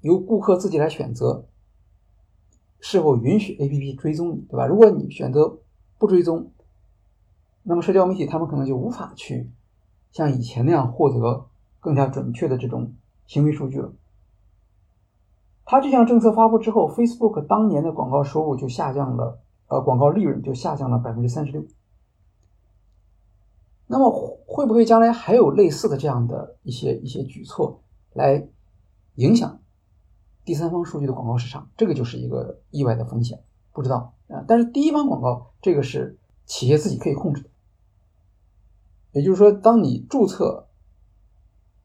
[0.01, 1.47] 由顾客自己来选择
[2.79, 4.67] 是否允许 APP 追踪你，对吧？
[4.67, 5.57] 如果你选择
[5.97, 6.51] 不追踪，
[7.63, 9.49] 那么社交媒体他们可能就无法去
[10.11, 11.47] 像以前那样获得
[11.79, 12.93] 更加准确的这种
[13.25, 13.91] 行为数据了。
[15.65, 21.65] 它这项政策发布之后，Facebook 当年的广告收入就下降了，呃，广告利润就下降了百分之三十六。
[23.91, 24.09] 那么
[24.47, 27.83] 会不会将来还有类似的这样的一些一些举措
[28.13, 28.47] 来
[29.15, 29.59] 影响
[30.45, 31.69] 第三方数据的广告市场？
[31.75, 34.45] 这个就是一个意外的风险，不知道啊。
[34.47, 37.49] 但是第一方广告这个是企业自己可以控制的，
[39.11, 40.69] 也就是说，当你注册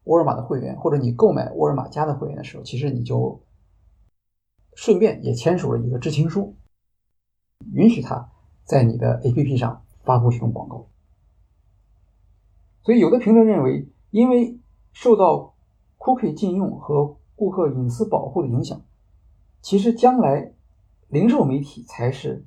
[0.04, 3.42] 沃尔玛的会员，或者你购买沃尔玛家的会员的时候，其实你就
[4.74, 6.54] 顺便也签署了一个知情书，
[7.72, 8.30] 允许他
[8.62, 10.86] 在你的 APP 上发布这种广告。
[12.86, 14.60] 所以，有的评论认为，因为
[14.92, 15.56] 受到
[15.98, 18.80] cookie 禁用和顾客隐私保护的影响，
[19.60, 20.54] 其实将来
[21.08, 22.46] 零售媒体才是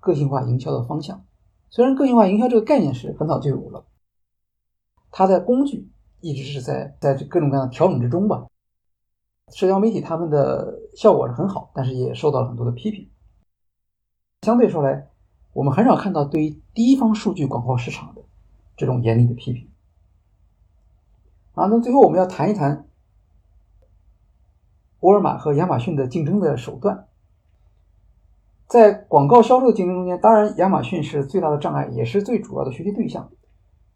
[0.00, 1.24] 个性化营销的方向。
[1.70, 3.86] 虽然个性化营销这个概念是很早就有了，
[5.12, 5.88] 它的工具
[6.20, 8.48] 一直是在在各种各样的调整之中吧。
[9.52, 13.08] 社交媒体他们的效果是很好，但是也受到了很多的批评。
[14.42, 15.10] 相对说来，
[15.52, 18.23] 我们很少看到对于第一方数据广告市场的。
[18.76, 19.70] 这种严厉的批评
[21.54, 22.88] 啊，那最后我们要谈一谈
[25.00, 27.06] 沃尔玛和亚马逊的竞争的手段。
[28.66, 33.30] 在广告销售的竞争中间，当然亚马逊是最大的障碍，也是最主要的学习对象。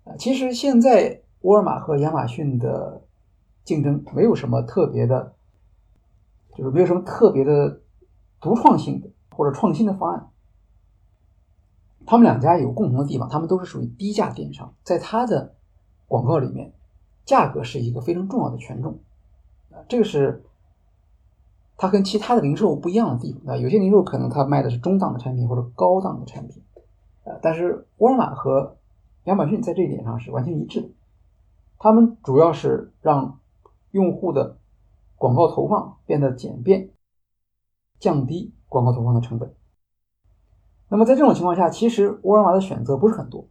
[0.04, 3.02] 啊，其实现在沃尔玛和亚马逊的
[3.64, 5.34] 竞争没有什么特别的，
[6.54, 7.80] 就是没有什么特别的
[8.40, 10.30] 独创性的或者创新的方案。
[12.10, 15.54] 他们两家有共同的地方，他们都是属于低价电商，在它的
[16.06, 16.72] 广告里面，
[17.26, 19.00] 价格是一个非常重要的权重
[19.70, 20.42] 啊，这个是
[21.76, 23.58] 它跟其他的零售不一样的地方啊。
[23.58, 26.62] 有些零售可能它卖的是中档的产品或者高档的产品，
[27.24, 28.78] 呃，但是沃尔玛和
[29.24, 30.88] 亚马逊在这一点上是完全一致的，
[31.78, 33.38] 他们主要是让
[33.90, 34.56] 用户的
[35.16, 36.88] 广告投放变得简便，
[37.98, 39.54] 降低广告投放的成本。
[40.88, 43.48] 那么在这种情况下，其实沃尔玛的选择不是很多。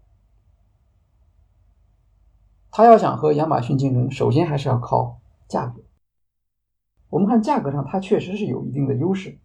[2.72, 5.82] 他要想和亚马逊竞争，首先还是要靠价格。
[7.10, 9.40] 我们看价格上，它确实是有一定的优势，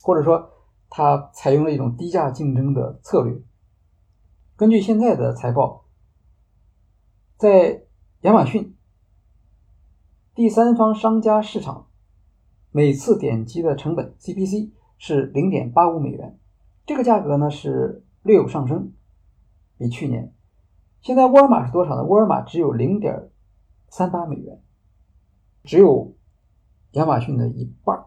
[0.00, 0.50] 或者说
[0.88, 3.42] 它采用了一种低价竞争的策略。
[4.56, 5.84] 根据现在的财报，
[7.36, 7.82] 在
[8.22, 8.76] 亚马逊
[10.34, 11.88] 第三方商家市场，
[12.70, 16.39] 每次点击的成本 CPC 是零点八五美元。
[16.90, 18.90] 这个价格呢是略有上升，
[19.78, 20.34] 比去年。
[21.02, 22.02] 现在沃尔玛是多少呢？
[22.02, 23.30] 沃尔玛只有零点
[23.88, 24.60] 三八美元，
[25.62, 26.16] 只有
[26.94, 28.06] 亚马逊的一半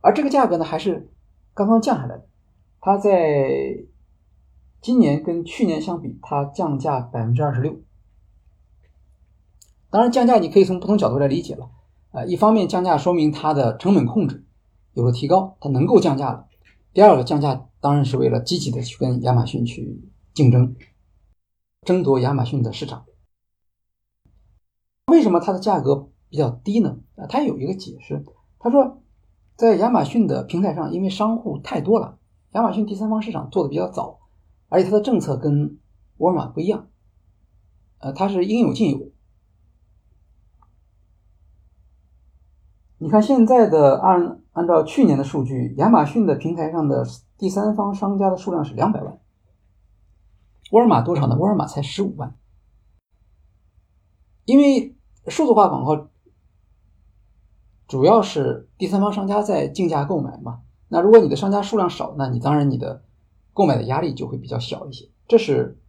[0.00, 1.10] 而这个价格呢还是
[1.52, 2.26] 刚刚降下来的，
[2.80, 3.84] 它在
[4.80, 7.78] 今年跟去年相比，它降价百分之二十六。
[9.90, 11.68] 当然，降价你可以从不同角度来理解了。
[12.12, 14.46] 呃，一方面降价说明它的成本控制
[14.94, 16.46] 有了提高，它能够降价了。
[16.92, 20.02] 第二个降价当然是为了积极的去跟亚马逊去
[20.34, 20.74] 竞争，
[21.82, 23.04] 争夺亚马逊的市场。
[25.06, 26.98] 为什么它的价格比较低呢？
[27.16, 28.24] 啊，它有一个解释，
[28.58, 29.02] 他说，
[29.56, 32.18] 在亚马逊的平台上，因为商户太多了，
[32.52, 34.18] 亚马逊第三方市场做的比较早，
[34.68, 35.78] 而且它的政策跟
[36.16, 36.88] 沃尔玛不一样，
[37.98, 39.09] 呃，它是应有尽有。
[43.02, 47.02] 你看现在的按按照去年的数据，亚马逊的平台上的
[47.38, 49.18] 第三方商家的数量是两百万，
[50.72, 51.34] 沃尔玛多少呢？
[51.38, 52.36] 沃尔玛才十五万。
[54.44, 54.94] 因为
[55.28, 56.10] 数字化广告
[57.88, 63.02] 主要是第三方商家在竞价购买嘛，那如果你的商家数量少，那你当然你的
[63.54, 65.08] 购买的压力就会比较小一些。
[65.26, 65.80] 这是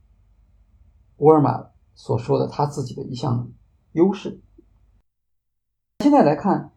[1.18, 3.52] 沃尔玛所说的他自己的一项
[3.92, 4.40] 优势。
[6.00, 6.72] 现在来看。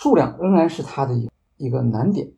[0.00, 2.32] 数量仍然是它的一一个难点。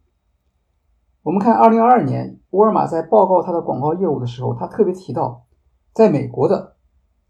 [1.23, 5.45] 我们看，二零二二年，沃尔玛在报告它的广告业务的时候，它特别提到，
[5.93, 6.77] 在美国的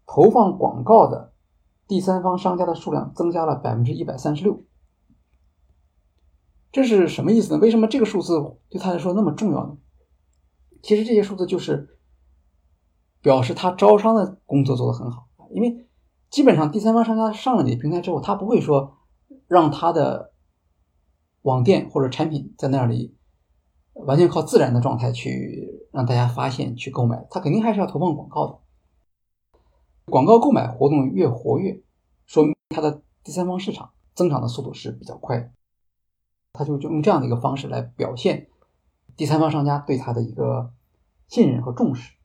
[0.05, 1.33] 投放广告的
[1.85, 4.63] 第三方商家的数量增加了百分之一百三十六。
[6.71, 7.59] 这是什么意思呢？
[7.59, 9.75] 为什么这个数字对他来说那么重要呢？
[10.81, 11.99] 其实这些数字就是
[13.21, 15.89] 表示他招商的工作做得很好，因为
[16.29, 18.95] 基本上第三方商家上了你的平台之后，他不会说。
[19.51, 20.31] 让他的
[21.41, 23.17] 网店或者产品在那里
[23.91, 28.59] 完全靠自然的状态去让大家发现去购买，他肯定还是要投放广告的。
[30.05, 31.83] 广告购买活动越活跃，
[32.25, 35.51] 说明它的第三方市场增长的速度是比较快的。
[36.53, 38.47] 他就就用这样的一个方式来表现
[39.17, 40.71] 第三方商家对他的一个
[41.27, 42.15] 信任和重视。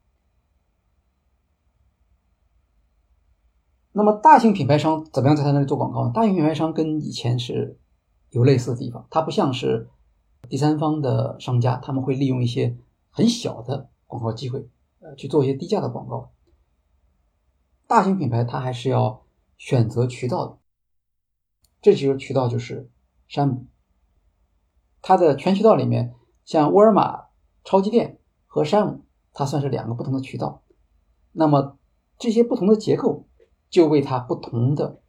[3.99, 6.13] 那么，大型品牌商怎么样在他那里做广告呢？
[6.15, 7.79] 大型品牌商跟以前是
[8.29, 9.89] 有类似的地方，它不像是
[10.51, 12.77] 第三方的商家，他们会利用一些
[13.09, 14.69] 很小的广告机会，
[15.01, 16.31] 呃，去做一些低价的广告。
[17.87, 19.23] 大型品牌它还是要
[19.57, 20.59] 选择渠道的，
[21.81, 22.91] 这几个渠道就是
[23.27, 23.65] 山姆。
[25.01, 26.13] 它的全渠道里面，
[26.45, 27.29] 像沃尔玛、
[27.65, 30.63] 超级店和山姆，它算是两个不同的渠道。
[31.33, 31.79] 那么
[32.19, 33.25] 这些不同的结构，
[33.69, 35.01] 就为它不同的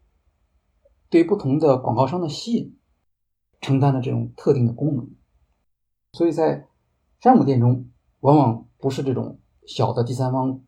[1.10, 2.78] 对不同的广告商的吸引，
[3.62, 5.10] 承担了这种特定的功能。
[6.14, 6.68] 所以在
[7.20, 7.90] 山姆店中，
[8.20, 10.62] 往往不是这种小的第三方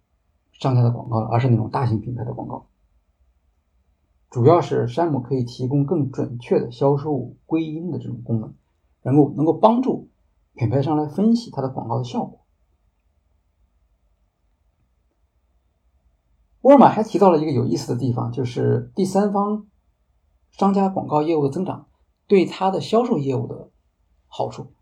[0.51, 2.67] 商家的广告，而是那种大型品牌的广告。
[4.29, 8.53] 主要是山姆可以提供更准确的销售归因的这种功能。
[9.01, 10.09] 能够能够帮助
[10.55, 12.38] 品牌商来分析它的广告的效果。
[16.61, 19.67] 沃尔玛还提到了一个有意思的地方，就是第三方
[20.51, 21.87] 商家广告业务的增长
[22.27, 23.71] 对它的销售业务的
[24.27, 24.73] 好处。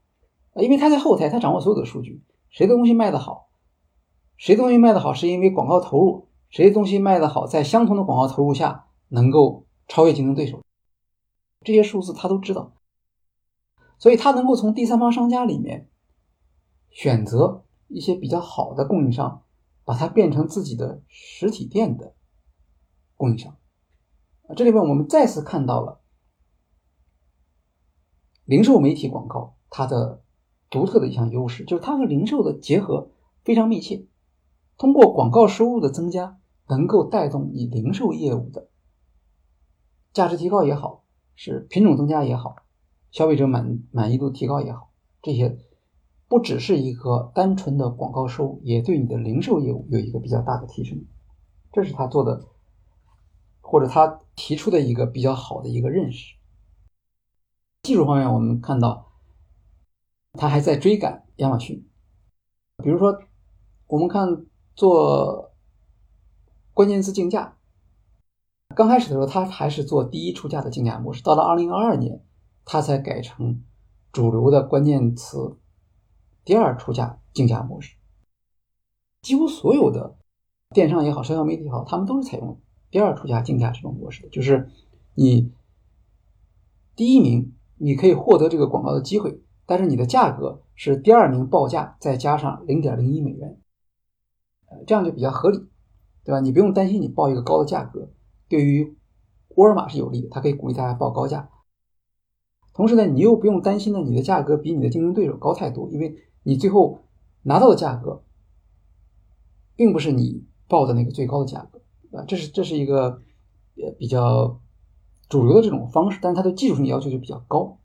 [0.55, 3.49] 因为他在后台，他掌握所有的数据，谁的东西卖得好，
[4.37, 10.63] 谁的东西卖得好是因为广告投入，谁的东西卖得好，在相同的广告投入下能够超越竞争对手，
[11.61, 12.73] 这些数字他都知道。
[13.99, 15.89] 所以，他能够从第三方商家里面
[16.89, 19.43] 选择一些比较好的供应商，
[19.87, 22.13] 把它变成自己的实体店的
[23.15, 23.57] 供应商。
[24.47, 26.01] 啊，这里面我们再次看到了
[28.43, 30.21] 零售媒体广告它的
[30.69, 33.11] 独特的一项优势，就是它和零售的结合
[33.45, 34.05] 非常密切。
[34.77, 38.69] 通过广告收入的增加，能够带动你零售业务的
[40.11, 42.57] 价值提高也好，是品种增加也好。
[43.09, 45.57] 消费者满满意度提高也好，这些
[46.27, 51.05] 不只是一个单纯的广告收入，也对你的零售业务有一个比较大的提升。
[51.71, 52.45] 这是他做的，
[53.61, 56.35] 或者他提出的一个比较好的一个认识。
[57.83, 59.11] 技术方面，我们看到
[60.33, 61.87] 他还在追赶亚马逊。
[62.83, 63.19] 比如说，
[63.87, 65.51] 我们看做
[66.73, 67.57] 关键词竞价，
[68.75, 72.23] 刚开始的时候，他还是做第一出价的竞价模式，到了二零二二年。
[72.69, 73.63] 他才改成
[74.11, 75.57] 主流的关键词
[76.47, 77.97] 第二出价竞价模式。
[79.21, 80.15] 几乎所有的
[80.69, 84.29] 电商也好，社交媒体也好，他们都是采用第二出价竞价这种模式的。
[84.29, 84.69] 就是
[85.13, 85.51] 你
[86.95, 93.59] 第一名，你可以获得这个广告的机会，但是你的价格是第二名报价再加上零点零一美元，
[94.69, 95.67] 呃，这样就比较合理，
[96.23, 96.39] 对吧？
[96.39, 98.09] 你不用担心你报一个高的价格，
[98.47, 98.95] 对于
[99.49, 101.49] 沃尔玛是有利的，它可以鼓励大家报高价。
[102.73, 106.15] 同时呢，你又不用担心呢，你的价格比你的竞争对手高太多，因为
[106.47, 107.03] 你最后
[107.41, 108.23] 拿到的价格，
[109.75, 111.81] 并不是你报的那个最高的价格
[112.17, 113.21] 啊，这是这是一个
[113.75, 114.61] 呃比较
[115.27, 117.79] 主流的这种方式，但是它的技术性要求就比较高。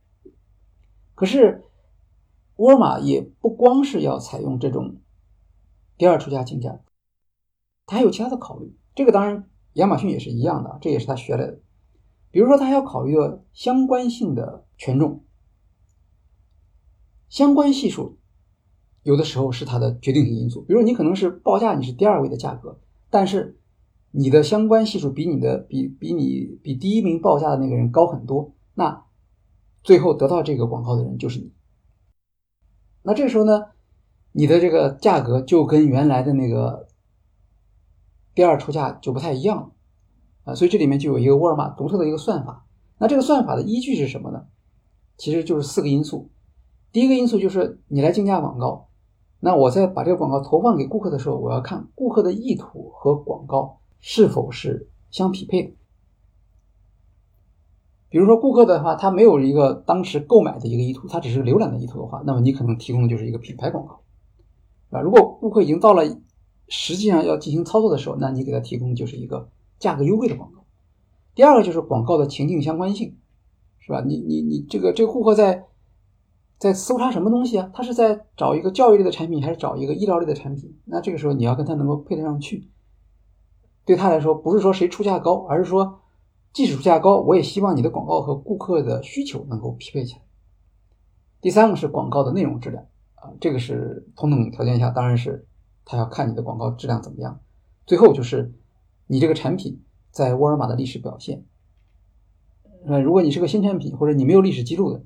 [1.16, 1.64] 可是
[2.54, 5.00] 沃尔玛也不光是要采用这种
[5.98, 6.78] 第二出价竞价，
[7.84, 8.78] 它还有其他的考虑。
[8.94, 11.58] 这个当然亚马逊也是一样的，这也是他学来的。
[12.30, 15.24] 比如说，他还要考虑的相关性的权重，
[17.28, 18.18] 相关系数
[19.02, 20.62] 有的时候是它的决定性因素。
[20.62, 22.78] 比如你可能是报价你是第二位的价格，
[23.10, 23.58] 但是
[24.10, 29.04] 你的相关系数比你的比比你比第一名报价的那个人高很多，那
[29.82, 31.52] 最后得到这个广告的人就是你。
[33.02, 33.66] 那这时候呢，
[34.32, 36.86] 你的这个价格就跟原来的那个
[38.34, 39.72] 第二出价就不太一样了。
[40.44, 42.66] 啊，所以这里面就有一个沃尔玛独特的一个算法。
[42.98, 44.46] 那这个算法的依据是什么呢？
[45.16, 46.30] 其实就是四个因素。
[46.92, 48.88] 第一个因素就是你来竞价广告，
[49.44, 55.72] 那我在把这个广告投放给顾客的时候，我要看顾客的意图和广告是否是相匹配的。
[58.08, 64.00] 比如说顾客的话，他没有一个当时购买的一个意图，他只是浏览的意图的话，那么你可能提供的就是一个品牌广告，
[64.90, 66.04] 啊，如果顾客已经到了
[66.68, 69.50] 实际上要进行操作的时候，那你给他提供就是一个。
[69.78, 70.64] 价格优惠的广告，
[71.34, 73.16] 第二个就是广告的情境相关性，
[73.80, 74.00] 是吧？
[74.06, 75.64] 你你你这个这个顾客在
[76.62, 77.68] 在搜查什么东西啊？
[77.74, 80.78] 他是在找一个教育类的产品，还是找一个医疗类的产品？
[80.84, 82.70] 那这个时候你要跟他能够配得上去。
[83.84, 86.02] 对他来说，不是说谁出价高，而是说
[86.52, 90.20] 即使出价高，我也希望你的广告和顾客的需求能够匹配起来。
[91.40, 92.86] 第三个是广告的内容质量
[93.16, 95.48] 啊，这个是同等条件下，当然是
[95.84, 97.40] 他要看你的广告质量怎么样。
[97.84, 98.54] 最后就是。
[99.08, 101.44] 你这个产品在沃尔玛的历史表现。
[102.86, 105.02] 呃，如果你是个新产品，或者你没有历史记录的，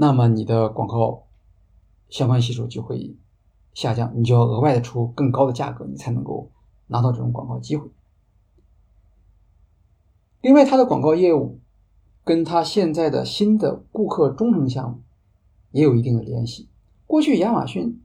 [0.00, 1.24] 那么你的广告
[2.08, 3.16] 相关系数就会
[3.74, 6.52] 下降，你就要额外的出更高的价格，你才能够
[6.86, 7.90] 拿到这种广告机会。
[10.40, 11.58] 另外，它的广告业务
[12.22, 15.00] 跟它现在的新的顾客忠诚项目
[15.72, 16.68] 也有一定的联系。
[17.04, 18.00] 过去亚马逊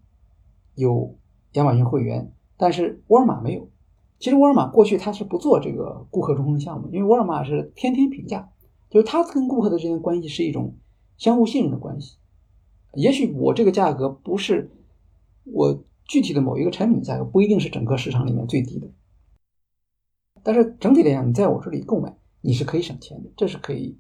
[0.74, 1.16] 有
[1.52, 3.70] 亚马逊会员，但是沃尔玛没有。
[4.18, 8.50] 其实沃尔玛过去它是不做这个顾客忠诚项目，因为沃尔玛是天天评价。
[8.90, 10.76] 就是他跟顾客的之间关系是一种
[11.18, 12.18] 相互信任的关系。
[12.94, 14.70] 也许我这个价格不是
[15.44, 18.88] 我具体的某一个产品的价格，不一定是整个市场里面最低的。
[20.44, 23.30] 但是整体来讲，你在我这里购买，你是可以省钱的。
[23.38, 23.98] 这是可以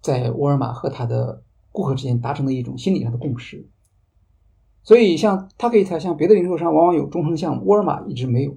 [0.00, 3.68] 在沃尔玛和他的顾客之间达成的一种心理上的共识。
[4.82, 8.56] 所以，像他可以才像别的零售商往往有忠诚项目，沃尔玛一直没有。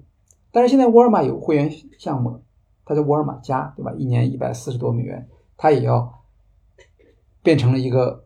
[0.52, 2.42] 但是现在沃尔玛有会员项目了。
[2.86, 3.94] 他在沃尔玛加，对吧？
[3.98, 5.28] 一年一百四十多美元，
[5.58, 6.17] 他也要
[7.48, 8.26] 变成了一个。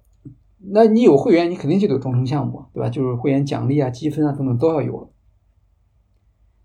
[0.58, 2.90] 那你有会员，你肯定就有忠诚项目，对吧？
[2.90, 5.10] 就是会员奖励啊、积分啊等等都要有了。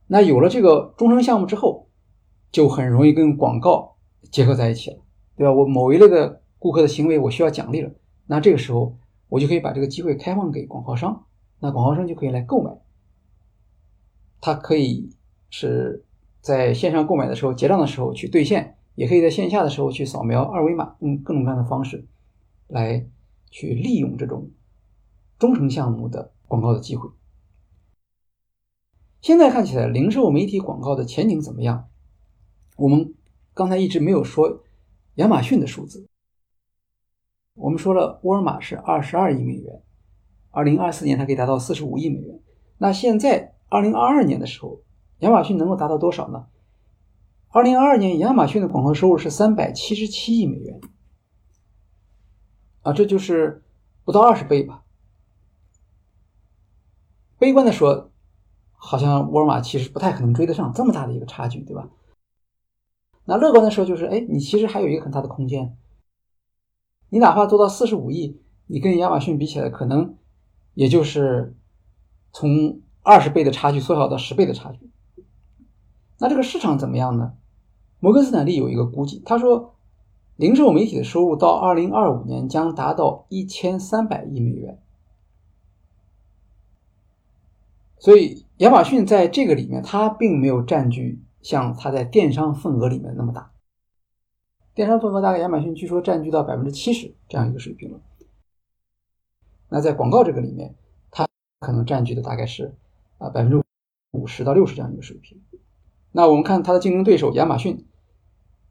[0.06, 1.90] 那有了这个忠诚项目之后，
[2.50, 3.96] 就很容易跟广告
[4.30, 4.96] 结合在一起了，
[5.36, 5.52] 对吧？
[5.52, 7.90] 我某一类的顾客的行为我需要奖励了，
[8.26, 8.96] 那这个时候
[9.28, 11.26] 我就可以把这个机会开放给广告商，
[11.60, 12.70] 那广告商就可以来购买。
[14.40, 15.10] 它可以
[15.50, 16.04] 是。
[16.40, 22.06] 在线上购买的时候，结账的时候去兑现，也可以在线下的时候去扫描二维码，用各种各样的方式
[22.68, 23.08] 来
[23.50, 24.50] 去利用这种
[25.38, 27.08] 忠诚项目的广告的机会。
[29.20, 31.88] 现在看起来，零售媒体广告的前景怎么样？
[32.76, 33.14] 我们
[33.54, 34.64] 刚才一直没有说
[35.14, 36.08] 亚马逊的数字。
[37.54, 39.82] 我们说了，沃尔玛是二十二亿美元，
[40.50, 42.40] 二零二四年它可以达到四十五亿美元。
[42.78, 44.80] 那现在二零二二年的时候。
[45.20, 46.44] 亚马逊能够达到多少呢？
[47.48, 50.78] 二零二二年，亚马逊的广告收入是三百七十七亿美元，
[52.86, 53.64] 啊，这就是
[54.04, 54.84] 不到二十倍吧。
[57.36, 58.12] 悲观的说，
[58.74, 61.90] 好像沃尔玛其实不太可能追得上这么大的一个差距，对吧？
[63.24, 65.76] 那乐观的说，就是哎，你其实还有一个很大的空间。
[67.08, 70.16] 你哪怕做到四十五亿，你跟亚马逊比起来，可能
[70.74, 71.56] 也就是
[72.32, 74.88] 从二十倍的差距缩小到十倍的差距。
[76.20, 77.34] 那这个市场怎么样呢？
[77.98, 79.75] 摩根斯坦利有一个估计，他说，
[80.36, 84.78] 零售媒体的收入到二零二五年将达到一千三百亿美元。
[87.98, 93.50] 所以亚马逊在这个里面，它并没有占据像它在电商份额里面那么大。
[94.74, 98.00] 电商份额大概亚马逊据说占据到百分之七十这样一个水平了。
[99.70, 100.74] 那在广告这个里面，
[101.10, 101.26] 它
[101.60, 102.74] 可能占据的大概是
[103.16, 103.62] 啊百分之
[104.12, 105.42] 五十到六十这样一个水平。
[106.12, 107.86] 那我们看它的竞争对手亚马逊，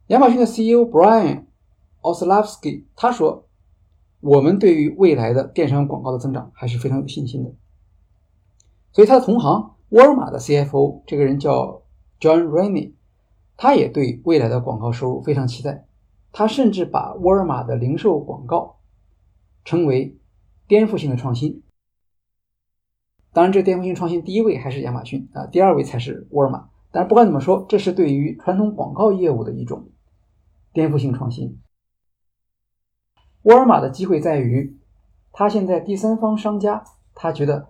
[0.08, 1.45] 亚马逊的 CEO Brian
[2.06, 3.48] Olsavsky 他说
[4.22, 7.52] ：“我们对于未来的电商广告的增长还是非常有信心的。”
[8.94, 11.82] 所以他的同行沃尔玛的 CFO 这个人叫
[12.20, 12.94] John Rainey，
[13.58, 15.86] 他也对未来的广告收入非常期待。
[16.32, 18.78] 他甚至把沃尔玛的零售广告
[19.64, 20.18] 称为
[20.68, 21.64] 颠覆性的创新。
[23.34, 26.70] 当然，这颠覆性创新第一位还是亚马逊啊，第二位才是沃尔玛。
[26.92, 29.90] 但是不管怎么说，这是对于传统广告业务的一种
[30.72, 31.60] 颠覆性创新。
[33.46, 34.76] 沃尔玛的机会在于，
[35.32, 37.70] 他现在第三方商家，他觉得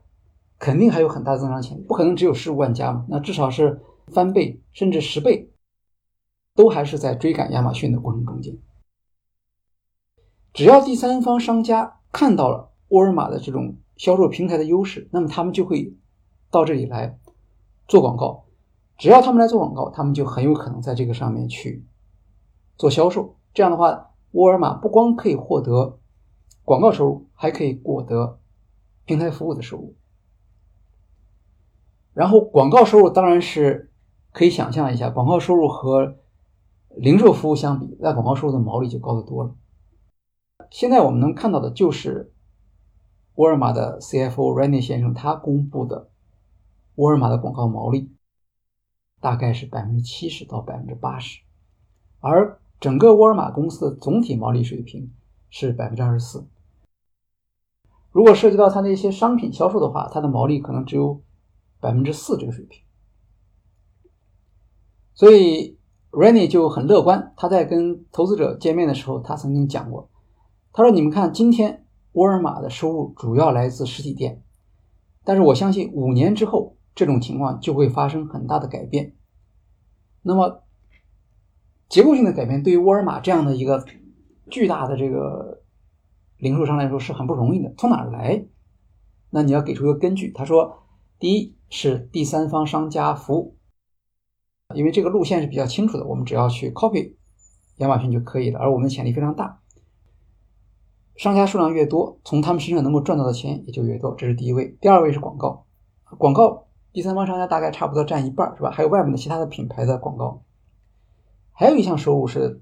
[0.57, 5.51] 肯定还有很大的增长潜力，不可能只有十五万家嘛，那至少是翻倍甚至十倍，
[6.55, 8.57] 都还是在追赶亚马逊的过程中间。
[10.53, 15.93] 只要第三方商家看到了沃尔玛的这种销售平台的优势，那么他们就会
[16.49, 17.19] 到这里来
[17.85, 18.45] 做广告。
[18.97, 21.85] 只要他们来做广告，他们就很有可能在这个上面去
[22.77, 23.35] 做销售。
[23.53, 25.97] 这样的话，沃尔玛不光可以获得
[26.65, 28.37] 广告收入，还可以获得
[29.05, 29.95] 平台服务的收入。
[32.13, 33.91] 然后，广告收入当然是
[34.33, 36.17] 可以想象一下，广告收入和
[36.89, 39.55] 零售服务相比，那广告收入的毛利就高得多了。
[40.69, 42.33] 现在我们能看到的就是
[43.35, 46.09] 沃尔玛的 CFO Randy 先生他公布的
[46.95, 48.11] 沃尔玛的广告毛利。
[49.21, 51.41] 大概是百分之七十到百分之八十，
[52.19, 55.11] 而整个沃尔玛公司的总体毛利水平
[55.49, 56.47] 是百分之二十四。
[58.11, 61.21] 如果涉及到它那些商品销售的话，它的毛利可能只有
[61.79, 62.81] 百分之四这个水平。
[65.13, 65.77] 所以
[66.11, 70.09] r e n n y 就很乐观，他在跟投资者见面的时候，他曾经讲过，
[70.71, 74.43] 他说：“你们看，今天沃尔玛的收入主要来自实体店，
[75.23, 79.17] 但是我相信五年之后。”这种情况就会发生很大的改变。
[80.21, 80.63] 那么
[81.87, 83.85] 结构性的改变对于沃尔玛这样的一个
[84.49, 85.61] 巨大的这个
[86.37, 87.73] 零售商来说是很不容易的。
[87.77, 88.45] 从哪儿来？
[89.29, 90.31] 那你要给出一个根据。
[90.31, 90.83] 他说，
[91.19, 93.57] 第一是第三方商家服务，
[94.73, 97.15] 因为这个路线是比较清楚的，我们只要去 copy
[97.77, 99.59] 亚马逊就可以了，而我们的潜力非常大。
[101.17, 104.77] 商家数量越多，从他们身上能够赚到的钱也就越多，这是第一位。
[104.79, 105.65] 第二位是广告，
[106.17, 108.71] 广告第三方商家大概差不多占一半，是吧？
[108.71, 110.44] 还有外面的其他的品牌的广告。
[111.55, 112.61] 还有一项收入是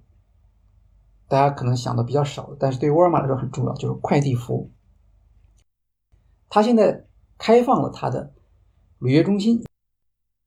[1.27, 4.71] 大家可能想的比较少，但是对沃尔玛来说很重要，就是快递服务。
[6.47, 7.05] 他现在
[7.37, 8.33] 开放了他的
[8.99, 9.65] 履约中心，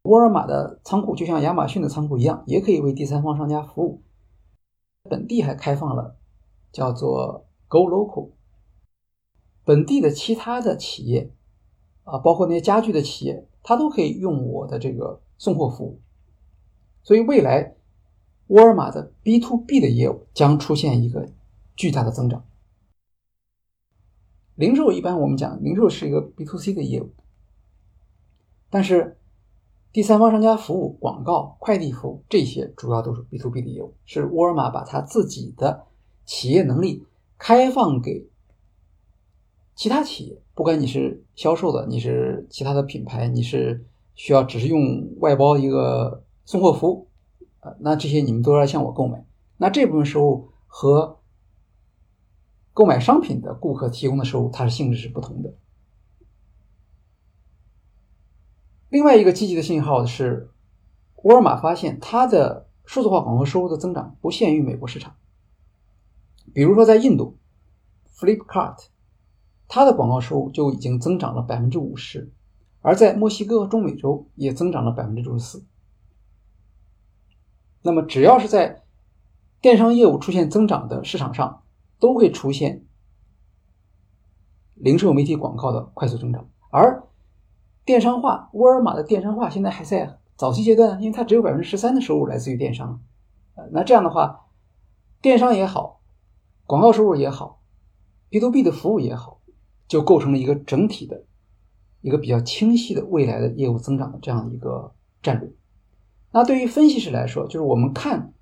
[0.02, 4.02] 沃尔玛的仓库就像亚马逊的仓库一样，也可以为第三方商家服务。
[5.02, 6.16] 本地还开放了
[6.72, 7.42] 叫做。
[7.68, 8.30] Go local，
[9.64, 11.32] 本地的其他的企业
[12.04, 16.00] 啊，包括那些家具的企业，它都可以用我的这个送货服务。
[17.02, 17.74] 所以未来
[18.48, 21.28] 沃尔玛的 B to B 的业务将出现一个
[21.74, 22.44] 巨大的增长。
[24.54, 27.10] 零售一般我们讲，零售是一个 B to C 的业务，
[28.70, 29.18] 但是
[29.92, 35.86] 第三方商家服务、广告、快递服务这些主要都是 B to B 的业务，是沃尔玛把它自己的
[36.24, 37.04] 企业能力。
[37.38, 38.30] 开放给
[39.74, 47.05] 其他企业，不管你是销售的，你是其他的品牌，你是需要只是用外包一个送货服务，
[47.80, 49.26] 那这些你们都要向我购买。
[49.56, 51.20] 那这部分收入和
[52.74, 55.54] 购买商品的顾客提供的收入，它是性质是不同的。
[58.88, 60.50] 另外一个积极的信号是，
[61.22, 65.16] 沃尔玛发现它的数字化广告收入的增长不限于美国市场。
[66.54, 67.38] 比如说，在印度
[68.16, 68.86] ，Flipkart，
[69.66, 72.32] 它的广告收入就已经增长了百分之五十，
[72.80, 75.64] 而在墨西哥和中美洲也增长了百分之六十四。
[77.86, 78.82] 那么，只要是在
[79.60, 81.62] 电商业务出现增长的市场上，
[82.00, 82.84] 都会出现
[84.74, 86.48] 零售媒体广告的快速增长。
[86.70, 87.04] 而
[87.84, 93.00] 电商化，沃尔玛的电商化现在还在早期阶段，因为它只有百分之十三的收入来自于电商。
[93.54, 94.46] 呃，那这样的话，
[95.22, 96.02] 电商也好。
[96.66, 97.62] 广告收入也好
[98.28, 99.40] ，B to B 的服务也好，
[99.86, 101.24] 就构成了一个整体的、
[102.00, 104.92] 一个比较清晰的未来的业务增长的这样一个
[105.22, 105.48] 战略。
[106.32, 108.34] 那对于分析师来说，就是我们看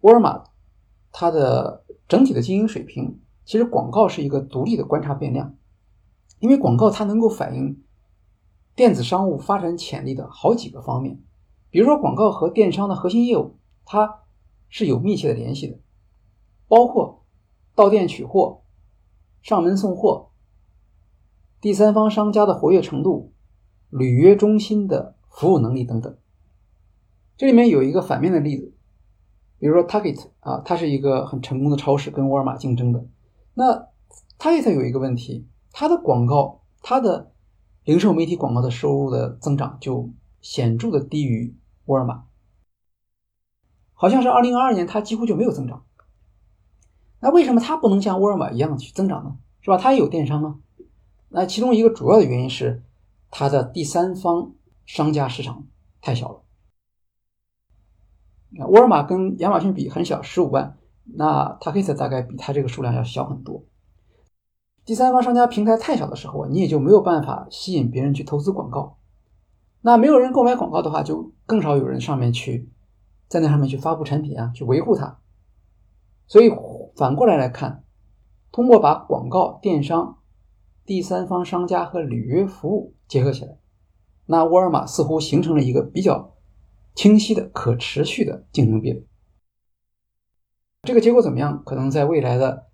[0.00, 0.44] 沃尔玛
[1.12, 5.54] 它的整体的经营水平，其实广告是一个独立的观察变量，
[6.40, 7.82] 因为广告它能够反映
[8.74, 11.20] 电子商务发展潜力的好几个方面。
[11.70, 14.22] 比如说，广告和电商的核心业务，它
[14.68, 15.78] 是有密切的联系的。
[16.68, 17.24] 包括
[17.74, 18.62] 到店取货、
[19.42, 20.30] 上门送货、
[21.60, 23.32] 第三方商家的活跃程度、
[23.90, 26.16] 履约中心的服务能力等等。
[27.36, 28.72] 这里面有一个反面的例子，
[29.58, 33.04] 比如说 Target 啊，它是一个很成功的超市，跟沃尔玛竞争的。
[33.52, 33.88] 那
[34.38, 37.32] Target 有一个问题，它的广告、它的
[37.84, 40.08] 零售媒体广告的收入的增长就
[40.40, 41.54] 显著的低于
[41.84, 42.24] 沃尔玛，
[43.92, 45.84] 好像是二零二二年它几乎就没有增长。
[47.20, 49.36] 那为什么它不能像沃尔玛一样去增长呢？
[49.60, 49.76] 是吧？
[49.76, 50.56] 它也有电商啊。
[51.28, 52.82] 那其中一个主要的原因是
[53.30, 54.52] 它的第三方
[54.86, 55.66] 商家市场
[56.00, 56.42] 太小了。
[58.68, 63.64] 沃尔玛跟亚马逊比很小，十五万，那 Target 大概比它这个数量要小很多。
[64.84, 68.96] 第三方商家平台太小的时候，你也就没有办法吸引别人去投资广告。
[69.82, 72.70] 那没有人购买广告的话，就更少有人上面去
[73.28, 75.18] 在那上面去发布产品啊，去维护它。
[76.26, 76.50] 所以。
[76.96, 77.84] 反过来来看，
[78.50, 80.16] 通过把广告、电商、
[80.86, 83.58] 第三方商家和履约服务结合起来，
[84.26, 86.36] 那沃尔玛似乎形成了一个比较
[86.94, 89.06] 清晰的、可持续的竞争壁垒。
[90.82, 91.62] 这个结果怎么样？
[91.64, 92.68] 可能在未来的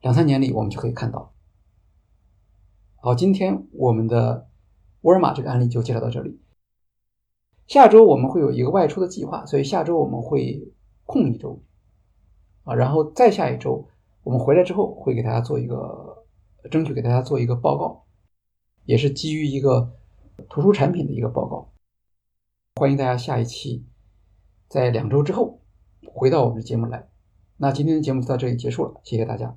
[0.00, 1.32] 两三年里，我们就可以看到。
[2.96, 4.48] 好，今天我们的
[5.02, 6.40] 沃尔玛这个案例就介绍到这里。
[7.66, 10.72] 下周我们会有一个外出的计划，所以下周我们会
[11.04, 11.62] 空一周。
[12.64, 13.88] 啊，然后再下一周，
[14.22, 16.24] 我们回来之后会给大家做一个，
[16.70, 18.04] 争取给大家做一个报告，
[18.84, 19.92] 也是基于一个
[20.48, 21.72] 图书产品的一个报告。
[22.76, 23.86] 欢迎大家下一期
[24.68, 25.60] 在两周之后
[26.06, 27.08] 回到我们的节目来。
[27.56, 29.56] 那今天的节目就到这里结束了，谢谢大家。